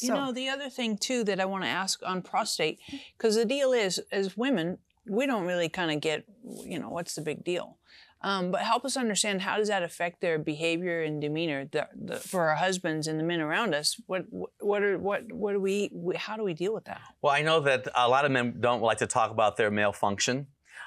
You 0.00 0.08
know, 0.08 0.32
the 0.32 0.48
other 0.48 0.68
thing 0.70 0.98
too 0.98 1.22
that 1.22 1.38
I 1.38 1.44
want 1.44 1.62
to 1.62 1.68
ask 1.70 2.00
on 2.04 2.20
prostate, 2.20 2.80
because 3.16 3.36
the 3.36 3.44
deal 3.44 3.72
is, 3.72 4.00
as 4.10 4.36
women, 4.36 4.78
we 5.06 5.24
don't 5.24 5.46
really 5.46 5.68
kind 5.68 5.92
of 5.92 6.00
get, 6.00 6.24
you 6.64 6.80
know, 6.80 6.88
what's 6.88 7.14
the 7.14 7.20
big 7.20 7.44
deal. 7.44 7.78
Um, 8.24 8.50
but 8.52 8.62
help 8.62 8.86
us 8.86 8.96
understand 8.96 9.42
how 9.42 9.58
does 9.58 9.68
that 9.68 9.82
affect 9.82 10.22
their 10.22 10.38
behavior 10.38 11.02
and 11.02 11.20
demeanor 11.20 11.68
the, 11.70 11.86
the, 11.94 12.16
for 12.16 12.48
our 12.48 12.56
husbands 12.56 13.06
and 13.06 13.20
the 13.20 13.22
men 13.22 13.40
around 13.40 13.74
us? 13.74 14.00
What 14.06 14.24
what 14.60 14.82
are 14.82 14.98
what 14.98 15.30
what 15.30 15.52
do 15.52 15.60
we, 15.60 15.90
how 16.16 16.38
do 16.38 16.42
we 16.42 16.54
deal 16.54 16.72
with 16.72 16.86
that? 16.86 17.02
Well, 17.20 17.34
I 17.34 17.42
know 17.42 17.60
that 17.60 17.86
a 17.94 18.08
lot 18.08 18.24
of 18.24 18.30
men 18.30 18.56
don't 18.60 18.82
like 18.82 18.96
to 18.98 19.06
talk 19.06 19.30
about 19.30 19.58
their 19.58 19.70
male 19.70 19.92
function. 19.92 20.46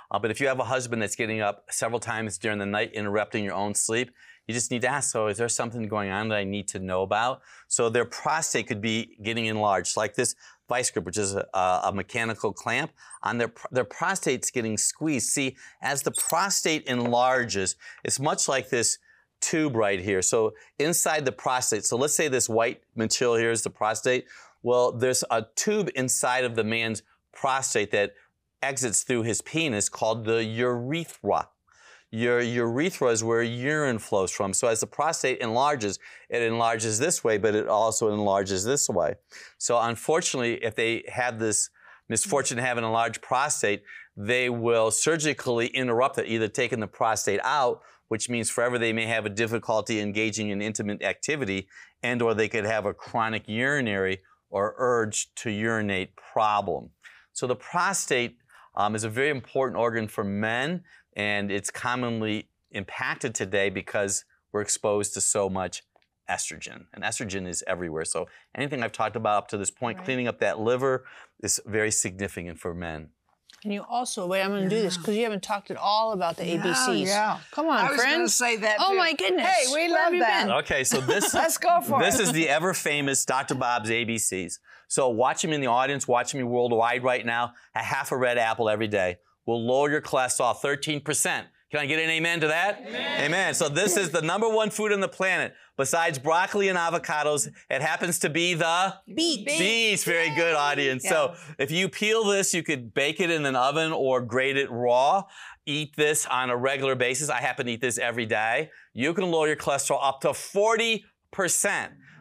Uh, 0.09 0.17
but 0.17 0.31
if 0.31 0.41
you 0.41 0.47
have 0.47 0.59
a 0.59 0.63
husband 0.63 0.99
that's 1.01 1.15
getting 1.15 1.41
up 1.41 1.65
several 1.69 1.99
times 1.99 2.39
during 2.39 2.57
the 2.57 2.65
night, 2.65 2.91
interrupting 2.93 3.43
your 3.43 3.53
own 3.53 3.75
sleep, 3.75 4.09
you 4.47 4.53
just 4.53 4.71
need 4.71 4.81
to 4.81 4.87
ask, 4.87 5.11
so 5.11 5.27
is 5.27 5.37
there 5.37 5.49
something 5.49 5.83
going 5.83 6.09
on 6.09 6.29
that 6.29 6.37
I 6.37 6.43
need 6.43 6.67
to 6.69 6.79
know 6.79 7.03
about? 7.03 7.41
So 7.67 7.89
their 7.89 8.05
prostate 8.05 8.67
could 8.67 8.81
be 8.81 9.17
getting 9.21 9.45
enlarged, 9.45 9.97
like 9.97 10.15
this 10.15 10.33
vice 10.67 10.89
grip, 10.91 11.05
which 11.05 11.17
is 11.17 11.35
a, 11.35 11.47
a 11.53 11.91
mechanical 11.93 12.53
clamp, 12.53 12.91
on 13.23 13.37
their, 13.37 13.51
their 13.71 13.85
prostate's 13.85 14.51
getting 14.51 14.77
squeezed. 14.77 15.29
See, 15.29 15.55
as 15.81 16.03
the 16.03 16.11
prostate 16.11 16.85
enlarges, 16.85 17.75
it's 18.03 18.19
much 18.19 18.47
like 18.47 18.69
this 18.69 18.99
tube 19.41 19.75
right 19.75 19.99
here. 19.99 20.21
So 20.21 20.53
inside 20.79 21.25
the 21.25 21.31
prostate, 21.31 21.85
so 21.85 21.97
let's 21.97 22.15
say 22.15 22.27
this 22.27 22.49
white 22.49 22.81
material 22.95 23.35
here 23.35 23.51
is 23.51 23.61
the 23.63 23.69
prostate. 23.69 24.25
Well, 24.63 24.91
there's 24.91 25.23
a 25.29 25.45
tube 25.55 25.89
inside 25.95 26.43
of 26.43 26.55
the 26.55 26.63
man's 26.63 27.03
prostate 27.33 27.91
that 27.91 28.13
exits 28.61 29.03
through 29.03 29.23
his 29.23 29.41
penis 29.41 29.89
called 29.89 30.25
the 30.25 30.43
urethra. 30.43 31.49
Your 32.17 32.41
urethra 32.41 33.09
is 33.09 33.23
where 33.23 33.43
urine 33.43 33.99
flows 33.99 34.31
from. 34.31 34.51
So 34.51 34.67
as 34.67 34.79
the 34.79 34.87
prostate 34.87 35.37
enlarges, 35.39 35.99
it 36.29 36.41
enlarges 36.41 36.97
this 36.97 37.23
way, 37.23 37.37
but 37.37 37.53
it 37.53 37.67
also 37.67 38.11
enlarges 38.11 38.63
this 38.63 38.89
way. 38.89 39.13
So 39.59 39.79
unfortunately, 39.79 40.55
if 40.63 40.73
they 40.73 41.03
have 41.09 41.37
this 41.37 41.69
misfortune 42.09 42.57
to 42.57 42.63
have 42.63 42.79
an 42.79 42.83
enlarged 42.83 43.21
prostate, 43.21 43.83
they 44.15 44.49
will 44.49 44.89
surgically 44.89 45.67
interrupt 45.67 46.17
it, 46.17 46.25
either 46.25 46.47
taking 46.47 46.79
the 46.79 46.87
prostate 46.87 47.39
out, 47.43 47.81
which 48.07 48.29
means 48.29 48.49
forever 48.49 48.79
they 48.79 48.93
may 48.93 49.05
have 49.05 49.27
a 49.27 49.29
difficulty 49.29 49.99
engaging 49.99 50.49
in 50.49 50.59
intimate 50.59 51.03
activity, 51.03 51.67
and 52.01 52.23
or 52.23 52.33
they 52.33 52.49
could 52.49 52.65
have 52.65 52.87
a 52.87 52.95
chronic 52.95 53.43
urinary 53.47 54.21
or 54.49 54.73
urge 54.77 55.27
to 55.35 55.51
urinate 55.51 56.15
problem. 56.15 56.89
So 57.33 57.45
the 57.45 57.55
prostate 57.55 58.37
um, 58.75 58.95
is 58.95 59.03
a 59.03 59.09
very 59.09 59.29
important 59.29 59.77
organ 59.77 60.07
for 60.07 60.23
men, 60.23 60.83
and 61.17 61.51
it's 61.51 61.69
commonly 61.69 62.47
impacted 62.71 63.35
today 63.35 63.69
because 63.69 64.23
we're 64.53 64.61
exposed 64.61 65.13
to 65.15 65.19
so 65.21 65.49
much 65.49 65.83
estrogen. 66.29 66.85
And 66.93 67.03
estrogen 67.03 67.47
is 67.47 67.63
everywhere. 67.67 68.05
So 68.05 68.27
anything 68.55 68.83
I've 68.83 68.91
talked 68.91 69.15
about 69.15 69.37
up 69.37 69.47
to 69.49 69.57
this 69.57 69.71
point, 69.71 69.97
Right. 69.97 70.05
cleaning 70.05 70.27
up 70.27 70.39
that 70.39 70.59
liver, 70.59 71.05
is 71.41 71.59
very 71.65 71.91
significant 71.91 72.59
for 72.59 72.73
men. 72.73 73.09
And 73.63 73.73
you 73.73 73.81
also 73.89 74.27
wait, 74.27 74.43
I'm 74.43 74.51
going 74.51 74.63
to 74.63 74.69
do 74.69 74.81
this 74.81 74.97
because 74.97 75.15
you 75.15 75.23
haven't 75.23 75.41
talked 75.41 75.71
at 75.71 75.77
all 75.77 76.11
about 76.11 76.37
the 76.37 76.45
Yeah, 76.45 76.57
ABCs. 76.61 77.07
yeah. 77.07 77.39
Come 77.51 77.67
on, 77.67 77.77
I 77.79 77.89
was 77.89 77.97
gonna 77.99 78.01
friends. 78.17 78.35
say 78.35 78.57
that 78.57 78.77
Oh 78.79 78.91
too. 78.91 78.97
my 78.97 79.13
goodness. 79.13 79.47
Hey, 79.47 79.65
we 79.67 79.73
Where 79.73 79.89
love 79.89 80.13
you 80.13 80.19
that. 80.19 80.45
been? 80.45 80.55
Okay, 80.57 80.83
so 80.83 81.01
this 81.01 81.33
Let's 81.33 81.57
go 81.57 81.81
for 81.81 81.99
this 81.99 82.19
it. 82.19 82.23
is 82.23 82.31
the 82.33 82.47
ever 82.49 82.73
famous 82.75 83.25
Dr. 83.25 83.55
Bob's 83.55 83.89
ABCs. 83.89 84.59
So 84.87 85.09
watch 85.09 85.43
him 85.43 85.53
in 85.53 85.61
the 85.61 85.67
audience, 85.67 86.07
watch 86.07 86.35
me 86.35 86.43
worldwide 86.43 87.03
right 87.03 87.25
now. 87.25 87.53
A 87.73 87.79
half 87.81 88.11
a 88.11 88.17
red 88.17 88.37
apple 88.37 88.69
every 88.69 88.87
day 88.87 89.17
will 89.47 89.65
lower 89.65 89.89
your 89.89 90.01
cholesterol 90.01 90.55
13%. 90.55 91.45
Can 91.69 91.81
I 91.81 91.85
get 91.85 91.99
an 91.99 92.09
amen 92.09 92.39
to 92.41 92.47
that? 92.47 92.81
Amen. 92.87 93.25
Amen. 93.25 93.53
So 93.53 93.67
this 93.67 93.97
is 93.97 94.11
the 94.11 94.21
number 94.21 94.47
one 94.47 94.69
food 94.69 94.93
on 94.93 95.01
the 95.01 95.09
planet. 95.09 95.53
Besides 95.75 96.17
broccoli 96.17 96.69
and 96.69 96.77
avocados, 96.77 97.49
it 97.69 97.81
happens 97.81 98.19
to 98.19 98.29
be 98.29 98.53
the 98.53 98.95
Beets. 99.13 99.57
Beets, 99.57 100.03
very 100.05 100.33
good 100.33 100.55
audience. 100.55 101.03
So 101.03 101.35
if 101.59 101.69
you 101.69 101.89
peel 101.89 102.23
this, 102.23 102.53
you 102.53 102.63
could 102.63 102.93
bake 102.93 103.19
it 103.19 103.29
in 103.29 103.45
an 103.45 103.57
oven 103.57 103.91
or 103.91 104.21
grate 104.21 104.55
it 104.55 104.71
raw. 104.71 105.23
Eat 105.65 105.95
this 105.97 106.25
on 106.25 106.49
a 106.49 106.55
regular 106.55 106.95
basis. 106.95 107.29
I 107.29 107.41
happen 107.41 107.65
to 107.65 107.73
eat 107.73 107.81
this 107.81 107.97
every 107.97 108.25
day. 108.25 108.69
You 108.93 109.13
can 109.13 109.29
lower 109.29 109.47
your 109.47 109.57
cholesterol 109.57 109.99
up 110.01 110.21
to 110.21 110.29
40%. 110.29 111.01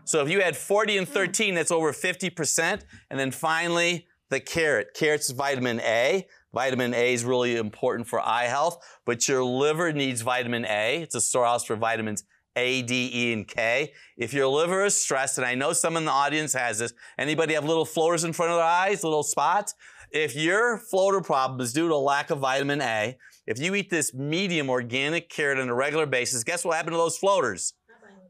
So 0.04 0.22
if 0.22 0.28
you 0.28 0.40
had 0.40 0.56
40 0.56 0.98
and 0.98 1.08
13, 1.08 1.54
that's 1.54 1.70
over 1.70 1.92
50%. 1.92 2.82
And 3.10 3.20
then 3.20 3.30
finally, 3.30 4.08
the 4.30 4.40
carrot. 4.40 4.88
Carrot's 4.94 5.30
vitamin 5.30 5.80
A. 5.80 6.26
Vitamin 6.52 6.94
A 6.94 7.12
is 7.12 7.24
really 7.24 7.56
important 7.56 8.08
for 8.08 8.20
eye 8.20 8.44
health, 8.44 8.78
but 9.04 9.28
your 9.28 9.44
liver 9.44 9.92
needs 9.92 10.22
vitamin 10.22 10.64
A. 10.64 11.02
It's 11.02 11.14
a 11.14 11.20
storehouse 11.20 11.64
for 11.64 11.76
vitamins 11.76 12.24
A, 12.56 12.82
D, 12.82 13.10
E, 13.12 13.32
and 13.32 13.46
K. 13.46 13.92
If 14.16 14.32
your 14.32 14.46
liver 14.46 14.84
is 14.84 14.96
stressed, 14.96 15.36
and 15.38 15.46
I 15.46 15.54
know 15.54 15.72
some 15.72 15.96
in 15.96 16.06
the 16.06 16.10
audience 16.10 16.54
has 16.54 16.78
this, 16.78 16.94
anybody 17.18 17.54
have 17.54 17.64
little 17.64 17.84
floaters 17.84 18.24
in 18.24 18.32
front 18.32 18.52
of 18.52 18.58
their 18.58 18.64
eyes, 18.64 19.04
little 19.04 19.22
spots? 19.22 19.74
If 20.10 20.34
your 20.34 20.78
floater 20.78 21.20
problem 21.20 21.60
is 21.60 21.72
due 21.72 21.88
to 21.88 21.96
lack 21.96 22.30
of 22.30 22.38
vitamin 22.38 22.80
A, 22.80 23.16
if 23.46 23.60
you 23.60 23.74
eat 23.74 23.90
this 23.90 24.14
medium 24.14 24.70
organic 24.70 25.28
carrot 25.28 25.58
on 25.58 25.68
a 25.68 25.74
regular 25.74 26.06
basis, 26.06 26.42
guess 26.42 26.64
what 26.64 26.76
happened 26.76 26.94
to 26.94 26.98
those 26.98 27.18
floaters? 27.18 27.74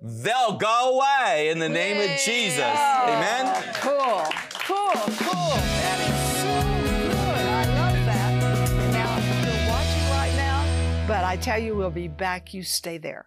They'll 0.02 0.58
go 0.58 0.98
away 0.98 1.48
in 1.48 1.58
the 1.58 1.68
name 1.68 1.98
of 1.98 2.18
Jesus. 2.18 2.58
Amen? 2.58 3.74
Cool, 3.80 4.24
cool, 4.66 5.16
cool. 5.18 5.85
But 11.06 11.22
I 11.22 11.36
tell 11.36 11.58
you, 11.58 11.76
we'll 11.76 11.90
be 11.90 12.08
back. 12.08 12.52
You 12.52 12.64
stay 12.64 12.98
there. 12.98 13.26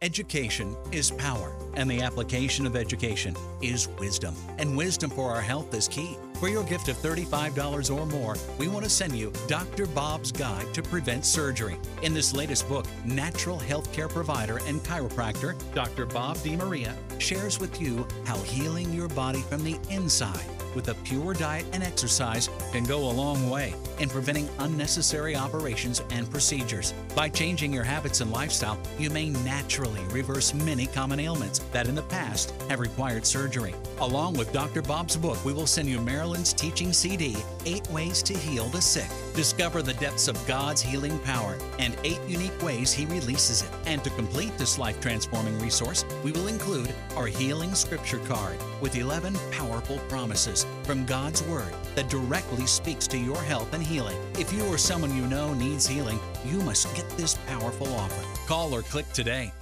Education 0.00 0.76
is 0.92 1.10
power, 1.10 1.52
and 1.74 1.90
the 1.90 2.00
application 2.00 2.66
of 2.66 2.74
education 2.74 3.36
is 3.62 3.88
wisdom. 3.98 4.34
And 4.58 4.76
wisdom 4.76 5.10
for 5.10 5.30
our 5.30 5.40
health 5.42 5.74
is 5.74 5.88
key. 5.88 6.16
For 6.40 6.48
your 6.48 6.64
gift 6.64 6.88
of 6.88 6.96
$35 6.96 7.94
or 7.94 8.06
more, 8.06 8.36
we 8.58 8.68
want 8.68 8.84
to 8.84 8.90
send 8.90 9.14
you 9.14 9.30
Dr. 9.46 9.86
Bob's 9.86 10.32
Guide 10.32 10.72
to 10.74 10.82
Prevent 10.82 11.24
Surgery. 11.24 11.76
In 12.02 12.12
this 12.14 12.34
latest 12.34 12.66
book, 12.68 12.86
natural 13.04 13.58
healthcare 13.58 14.08
provider 14.08 14.58
and 14.66 14.80
chiropractor 14.80 15.54
Dr. 15.74 16.06
Bob 16.06 16.38
DeMaria 16.38 16.94
shares 17.18 17.60
with 17.60 17.80
you 17.80 18.06
how 18.24 18.36
healing 18.38 18.92
your 18.92 19.08
body 19.08 19.40
from 19.42 19.64
the 19.64 19.78
inside 19.90 20.44
with 20.74 20.88
a 20.88 20.94
pure 21.04 21.34
diet 21.34 21.66
and 21.72 21.82
exercise 21.82 22.48
can 22.72 22.84
go 22.84 22.98
a 22.98 23.12
long 23.12 23.50
way 23.50 23.74
in 23.98 24.08
preventing 24.08 24.48
unnecessary 24.58 25.36
operations 25.36 26.02
and 26.10 26.30
procedures. 26.30 26.94
By 27.14 27.28
changing 27.28 27.72
your 27.72 27.84
habits 27.84 28.20
and 28.20 28.32
lifestyle, 28.32 28.78
you 28.98 29.10
may 29.10 29.30
naturally 29.30 30.00
reverse 30.10 30.52
many 30.54 30.86
common 30.86 31.20
ailments 31.20 31.60
that 31.72 31.88
in 31.88 31.94
the 31.94 32.02
past 32.02 32.52
have 32.68 32.80
required 32.80 33.26
surgery. 33.26 33.74
Along 34.00 34.34
with 34.34 34.52
Dr. 34.52 34.82
Bob's 34.82 35.16
book, 35.16 35.42
we 35.44 35.52
will 35.52 35.66
send 35.66 35.88
you 35.88 36.00
Marilyn's 36.00 36.52
teaching 36.52 36.92
CD, 36.92 37.36
Eight 37.66 37.88
Ways 37.90 38.22
to 38.24 38.36
Heal 38.36 38.66
the 38.66 38.82
Sick. 38.82 39.08
Discover 39.34 39.82
the 39.82 39.94
depths 39.94 40.28
of 40.28 40.46
God's 40.46 40.82
healing 40.82 41.18
power 41.20 41.56
and 41.78 41.96
eight 42.04 42.20
unique 42.28 42.60
ways 42.62 42.92
He 42.92 43.06
releases 43.06 43.62
it. 43.62 43.70
And 43.86 44.02
to 44.04 44.10
complete 44.10 44.56
this 44.58 44.78
life 44.78 45.00
transforming 45.00 45.58
resource, 45.60 46.04
we 46.22 46.32
will 46.32 46.48
include 46.48 46.92
our 47.16 47.26
Healing 47.26 47.74
Scripture 47.74 48.18
card 48.20 48.58
with 48.80 48.96
11 48.96 49.36
powerful 49.50 49.98
promises 50.08 50.63
from 50.84 51.06
God's 51.06 51.42
Word 51.44 51.72
that 51.94 52.08
directly 52.08 52.66
speaks 52.66 53.06
to 53.08 53.18
your 53.18 53.40
health 53.42 53.72
and 53.72 53.82
healing. 53.82 54.16
If 54.38 54.52
you 54.52 54.64
or 54.66 54.78
someone 54.78 55.16
you 55.16 55.26
know 55.26 55.54
needs 55.54 55.86
healing, 55.86 56.20
you 56.44 56.58
must 56.60 56.94
get 56.94 57.08
this 57.10 57.34
powerful 57.46 57.88
offer. 57.94 58.24
Call 58.46 58.74
or 58.74 58.82
click 58.82 59.10
today. 59.12 59.52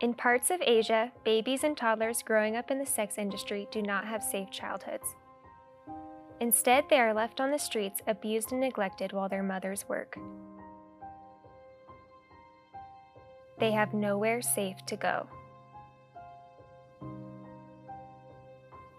In 0.00 0.14
parts 0.14 0.50
of 0.50 0.60
Asia, 0.60 1.12
babies 1.24 1.62
and 1.62 1.76
toddlers 1.76 2.24
growing 2.24 2.56
up 2.56 2.72
in 2.72 2.78
the 2.78 2.86
sex 2.86 3.18
industry 3.18 3.68
do 3.70 3.82
not 3.82 4.04
have 4.04 4.22
safe 4.22 4.50
childhoods. 4.50 5.06
Instead, 6.40 6.82
they 6.90 6.98
are 6.98 7.14
left 7.14 7.40
on 7.40 7.52
the 7.52 7.58
streets, 7.58 8.00
abused 8.08 8.50
and 8.50 8.60
neglected 8.60 9.12
while 9.12 9.28
their 9.28 9.44
mothers 9.44 9.88
work. 9.88 10.18
They 13.60 13.70
have 13.70 13.94
nowhere 13.94 14.42
safe 14.42 14.84
to 14.86 14.96
go. 14.96 15.28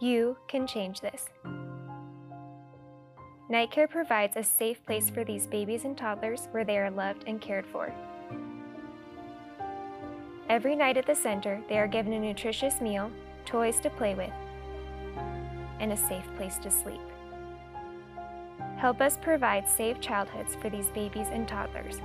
You 0.03 0.35
can 0.49 0.67
change 0.67 0.99
this. 0.99 1.29
Night 3.47 3.71
Care 3.71 3.87
provides 3.87 4.35
a 4.35 4.43
safe 4.43 4.85
place 4.85 5.09
for 5.09 5.23
these 5.23 5.47
babies 5.47 5.85
and 5.85 5.97
toddlers 5.97 6.49
where 6.51 6.65
they 6.65 6.77
are 6.77 6.91
loved 6.91 7.23
and 7.25 7.39
cared 7.39 7.65
for. 7.65 7.89
Every 10.49 10.75
night 10.75 10.97
at 10.97 11.05
the 11.05 11.15
center, 11.15 11.63
they 11.69 11.79
are 11.79 11.87
given 11.87 12.11
a 12.11 12.19
nutritious 12.19 12.81
meal, 12.81 13.09
toys 13.45 13.79
to 13.79 13.89
play 13.89 14.13
with, 14.13 14.33
and 15.79 15.93
a 15.93 15.95
safe 15.95 16.27
place 16.35 16.57
to 16.57 16.69
sleep. 16.69 16.99
Help 18.75 18.99
us 18.99 19.17
provide 19.21 19.69
safe 19.69 20.01
childhoods 20.01 20.53
for 20.55 20.69
these 20.69 20.89
babies 20.89 21.27
and 21.31 21.47
toddlers. 21.47 22.01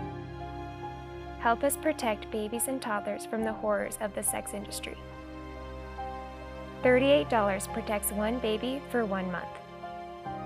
Help 1.41 1.65
us 1.65 1.77
protect 1.77 2.31
babies 2.31 2.69
and 2.69 2.81
toddlers 2.81 3.27
from 3.27 3.43
the 3.43 3.53
horrors 3.53 3.99
of 4.01 4.15
the 4.15 4.23
sex 4.23 4.55
industry. 4.55 4.97
$38 6.83 7.73
protects 7.73 8.13
one 8.13 8.39
baby 8.39 8.81
for 8.91 9.05
one 9.05 9.31
month. 9.33 9.49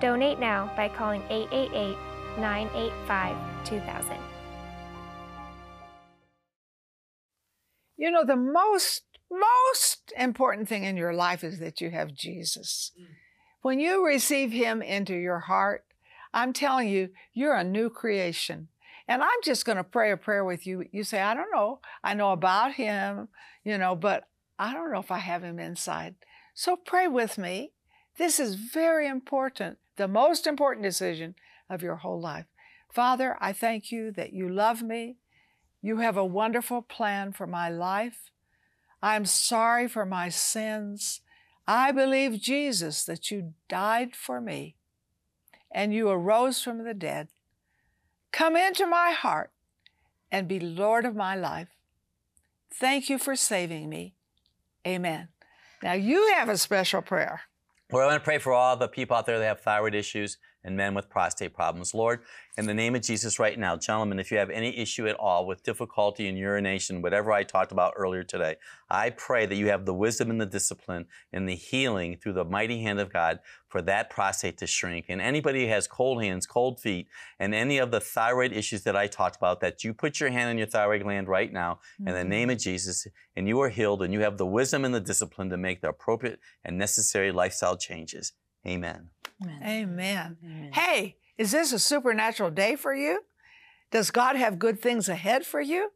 Donate 0.00 0.38
now 0.40 0.72
by 0.76 0.88
calling 0.88 1.22
888 1.30 1.96
985 2.38 3.36
2000. 3.64 4.16
You 7.96 8.10
know, 8.10 8.24
the 8.24 8.36
most, 8.36 9.02
most 9.30 10.12
important 10.16 10.68
thing 10.68 10.84
in 10.84 10.96
your 10.96 11.14
life 11.14 11.44
is 11.44 11.60
that 11.60 11.80
you 11.80 11.90
have 11.90 12.14
Jesus. 12.14 12.90
Mm. 13.00 13.06
When 13.60 13.78
you 13.78 14.04
receive 14.04 14.50
Him 14.50 14.82
into 14.82 15.14
your 15.14 15.38
heart, 15.38 15.84
I'm 16.34 16.52
telling 16.52 16.88
you, 16.88 17.10
you're 17.32 17.54
a 17.54 17.62
new 17.62 17.90
creation. 17.90 18.68
And 19.06 19.22
I'm 19.22 19.30
just 19.44 19.64
going 19.64 19.76
to 19.76 19.84
pray 19.84 20.10
a 20.10 20.16
prayer 20.16 20.44
with 20.44 20.66
you. 20.66 20.84
You 20.90 21.04
say, 21.04 21.20
I 21.20 21.34
don't 21.34 21.52
know. 21.54 21.80
I 22.02 22.14
know 22.14 22.32
about 22.32 22.74
Him, 22.74 23.28
you 23.62 23.78
know, 23.78 23.94
but 23.94 24.24
I 24.62 24.72
don't 24.72 24.92
know 24.92 25.01
if 25.01 25.11
I 25.11 25.18
have 25.18 25.42
Him 25.42 25.59
inside. 25.59 26.14
So 26.55 26.77
pray 26.77 27.09
with 27.09 27.37
me. 27.37 27.72
This 28.16 28.38
is 28.38 28.55
very 28.55 29.09
important, 29.09 29.79
the 29.96 30.07
most 30.07 30.46
important 30.46 30.85
decision 30.85 31.35
of 31.68 31.83
your 31.83 31.96
whole 31.96 32.20
life. 32.20 32.46
Father, 32.88 33.37
I 33.40 33.53
thank 33.53 33.90
you 33.90 34.12
that 34.12 34.33
you 34.33 34.48
love 34.48 34.81
me. 34.81 35.16
You 35.81 35.96
have 35.96 36.16
a 36.16 36.25
wonderful 36.25 36.81
plan 36.81 37.33
for 37.33 37.44
my 37.44 37.70
life. 37.70 38.31
I'm 39.03 39.27
sorry 39.27 39.88
for 39.88 40.07
my 40.07 40.29
sins. 40.29 41.22
I 41.66 41.90
believe, 41.90 42.40
Jesus, 42.40 43.05
that 43.07 43.33
you 43.33 43.55
died 43.68 44.14
for 44.14 44.40
me 44.40 44.77
and 45.72 45.92
you 45.92 46.09
arose 46.09 46.62
from 46.62 46.85
the 46.85 46.94
dead. 46.94 47.27
Come 48.31 48.55
into 48.55 48.87
my 48.87 49.11
heart 49.11 49.51
and 50.31 50.46
be 50.46 50.61
Lord 50.61 51.05
of 51.05 51.16
my 51.16 51.35
life. 51.35 51.70
Thank 52.72 53.11
you 53.11 53.18
for 53.18 53.35
saving 53.35 53.88
me. 53.88 54.14
Amen. 54.86 55.28
Now 55.82 55.92
you 55.94 56.32
have 56.34 56.48
a 56.48 56.56
special 56.56 57.02
prayer. 57.02 57.42
Lord, 57.92 58.04
I 58.04 58.06
want 58.08 58.22
to 58.22 58.24
pray 58.24 58.38
for 58.38 58.52
all 58.52 58.76
the 58.76 58.88
people 58.88 59.16
out 59.16 59.26
there 59.26 59.38
that 59.38 59.44
have 59.44 59.60
thyroid 59.60 59.94
issues 59.94 60.38
and 60.64 60.77
men 60.77 60.94
with 60.94 61.11
prostate 61.11 61.55
problems. 61.55 61.94
Lord, 61.94 62.20
in 62.59 62.66
the 62.66 62.75
name 62.75 62.94
of 62.94 63.03
Jesus 63.03 63.38
right 63.38 63.59
now, 63.59 63.77
gentlemen, 63.77 64.18
if 64.18 64.31
you 64.31 64.38
have 64.38 64.51
any 64.51 64.77
issue 64.77 65.07
at 65.09 65.16
all 65.16 65.46
with 65.46 65.62
difficulty 65.62 66.29
in 66.29 66.37
urination, 66.37 67.03
whatever 67.03 67.33
I 67.33 67.42
talked 67.42 67.72
about 67.72 67.94
earlier 67.96 68.22
today, 68.22 68.57
I 68.90 69.11
pray 69.11 69.46
that 69.46 69.55
you 69.55 69.68
have 69.68 69.87
the 69.87 69.94
wisdom 69.94 70.31
and 70.31 70.40
the 70.40 70.46
discipline 70.46 71.07
and 71.33 71.48
the 71.48 71.55
healing 71.55 72.16
through 72.16 72.35
the 72.35 72.44
mighty 72.44 72.83
hand 72.83 73.01
of 73.01 73.12
God 73.12 73.38
for 73.68 73.81
that 73.83 74.11
prostate 74.11 74.59
to 74.59 74.66
shrink. 74.66 75.07
And 75.09 75.20
anybody 75.20 75.64
who 75.64 75.70
has 75.70 75.88
cold 75.88 76.22
hands, 76.22 76.46
cold 76.46 76.79
feet, 76.79 77.09
and 77.38 77.55
any 77.55 77.79
of 77.79 77.90
the 77.90 78.01
thyroid 78.01 78.53
issues 78.53 78.83
that 78.83 78.94
I 78.94 79.07
talked 79.07 79.37
about, 79.37 79.61
that 79.61 79.83
you 79.83 79.94
put 79.94 80.20
your 80.20 80.31
hand 80.31 80.51
on 80.51 80.59
your 80.59 80.66
thyroid 80.66 81.03
gland 81.03 81.27
right 81.27 81.51
now 81.51 81.81
mm-hmm. 81.98 82.09
in 82.09 82.14
the 82.14 82.25
name 82.25 82.51
of 82.51 82.59
Jesus, 82.59 83.07
and 83.35 83.48
you 83.48 83.59
are 83.62 83.70
healed, 83.70 84.03
and 84.03 84.12
you 84.12 84.20
have 84.20 84.37
the 84.37 84.46
wisdom 84.46 84.85
and 84.85 84.94
the 84.94 85.01
discipline 85.01 85.48
to 85.48 85.57
make 85.57 85.81
the 85.81 85.88
appropriate 85.88 86.38
and 86.62 86.77
necessary 86.77 87.33
lifestyle 87.33 87.79
changes. 87.79 88.33
Amen. 88.66 89.11
Amen. 89.42 89.62
Amen. 89.62 90.37
Amen. 90.44 90.72
Hey, 90.72 91.16
is 91.37 91.53
this 91.53 91.72
a 91.72 91.79
supernatural 91.79 92.51
day 92.51 92.77
for 92.77 92.94
you? 92.94 93.22
Does 93.90 94.11
God 94.11 94.37
have 94.37 94.59
good 94.59 94.81
things 94.81 95.09
ahead 95.09 95.44
for 95.44 95.61
you? 95.61 95.90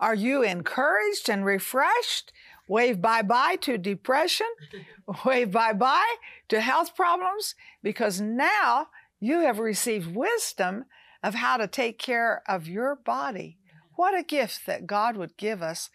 Are 0.00 0.14
you 0.14 0.42
encouraged 0.42 1.28
and 1.28 1.44
refreshed? 1.44 2.32
Wave 2.68 3.00
bye 3.00 3.22
bye 3.22 3.56
to 3.62 3.78
depression. 3.78 4.46
Wave 5.24 5.52
bye 5.52 5.72
bye 5.72 6.14
to 6.48 6.60
health 6.60 6.96
problems 6.96 7.54
because 7.82 8.20
now 8.20 8.88
you 9.20 9.40
have 9.40 9.58
received 9.58 10.14
wisdom 10.14 10.84
of 11.22 11.34
how 11.34 11.56
to 11.56 11.66
take 11.66 11.98
care 11.98 12.42
of 12.48 12.68
your 12.68 12.96
body. 12.96 13.58
What 13.96 14.18
a 14.18 14.22
gift 14.22 14.66
that 14.66 14.86
God 14.86 15.16
would 15.16 15.36
give 15.36 15.62
us 15.62 15.90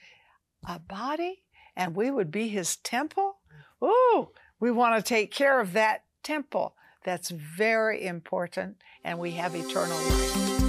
a 0.68 0.80
body 0.80 1.44
and 1.76 1.96
we 1.96 2.12
would 2.12 2.32
be 2.32 2.48
His 2.50 2.76
temple. 2.78 3.38
Ooh, 3.84 4.30
we 4.60 4.72
want 4.72 4.96
to 4.96 5.08
take 5.08 5.32
care 5.32 5.60
of 5.60 5.74
that 5.74 6.04
temple. 6.24 6.76
That's 7.04 7.30
very 7.30 8.06
important, 8.06 8.82
and 9.04 9.20
we 9.20 9.32
have 9.32 9.56
eternal 9.56 9.98
life. 9.98 10.69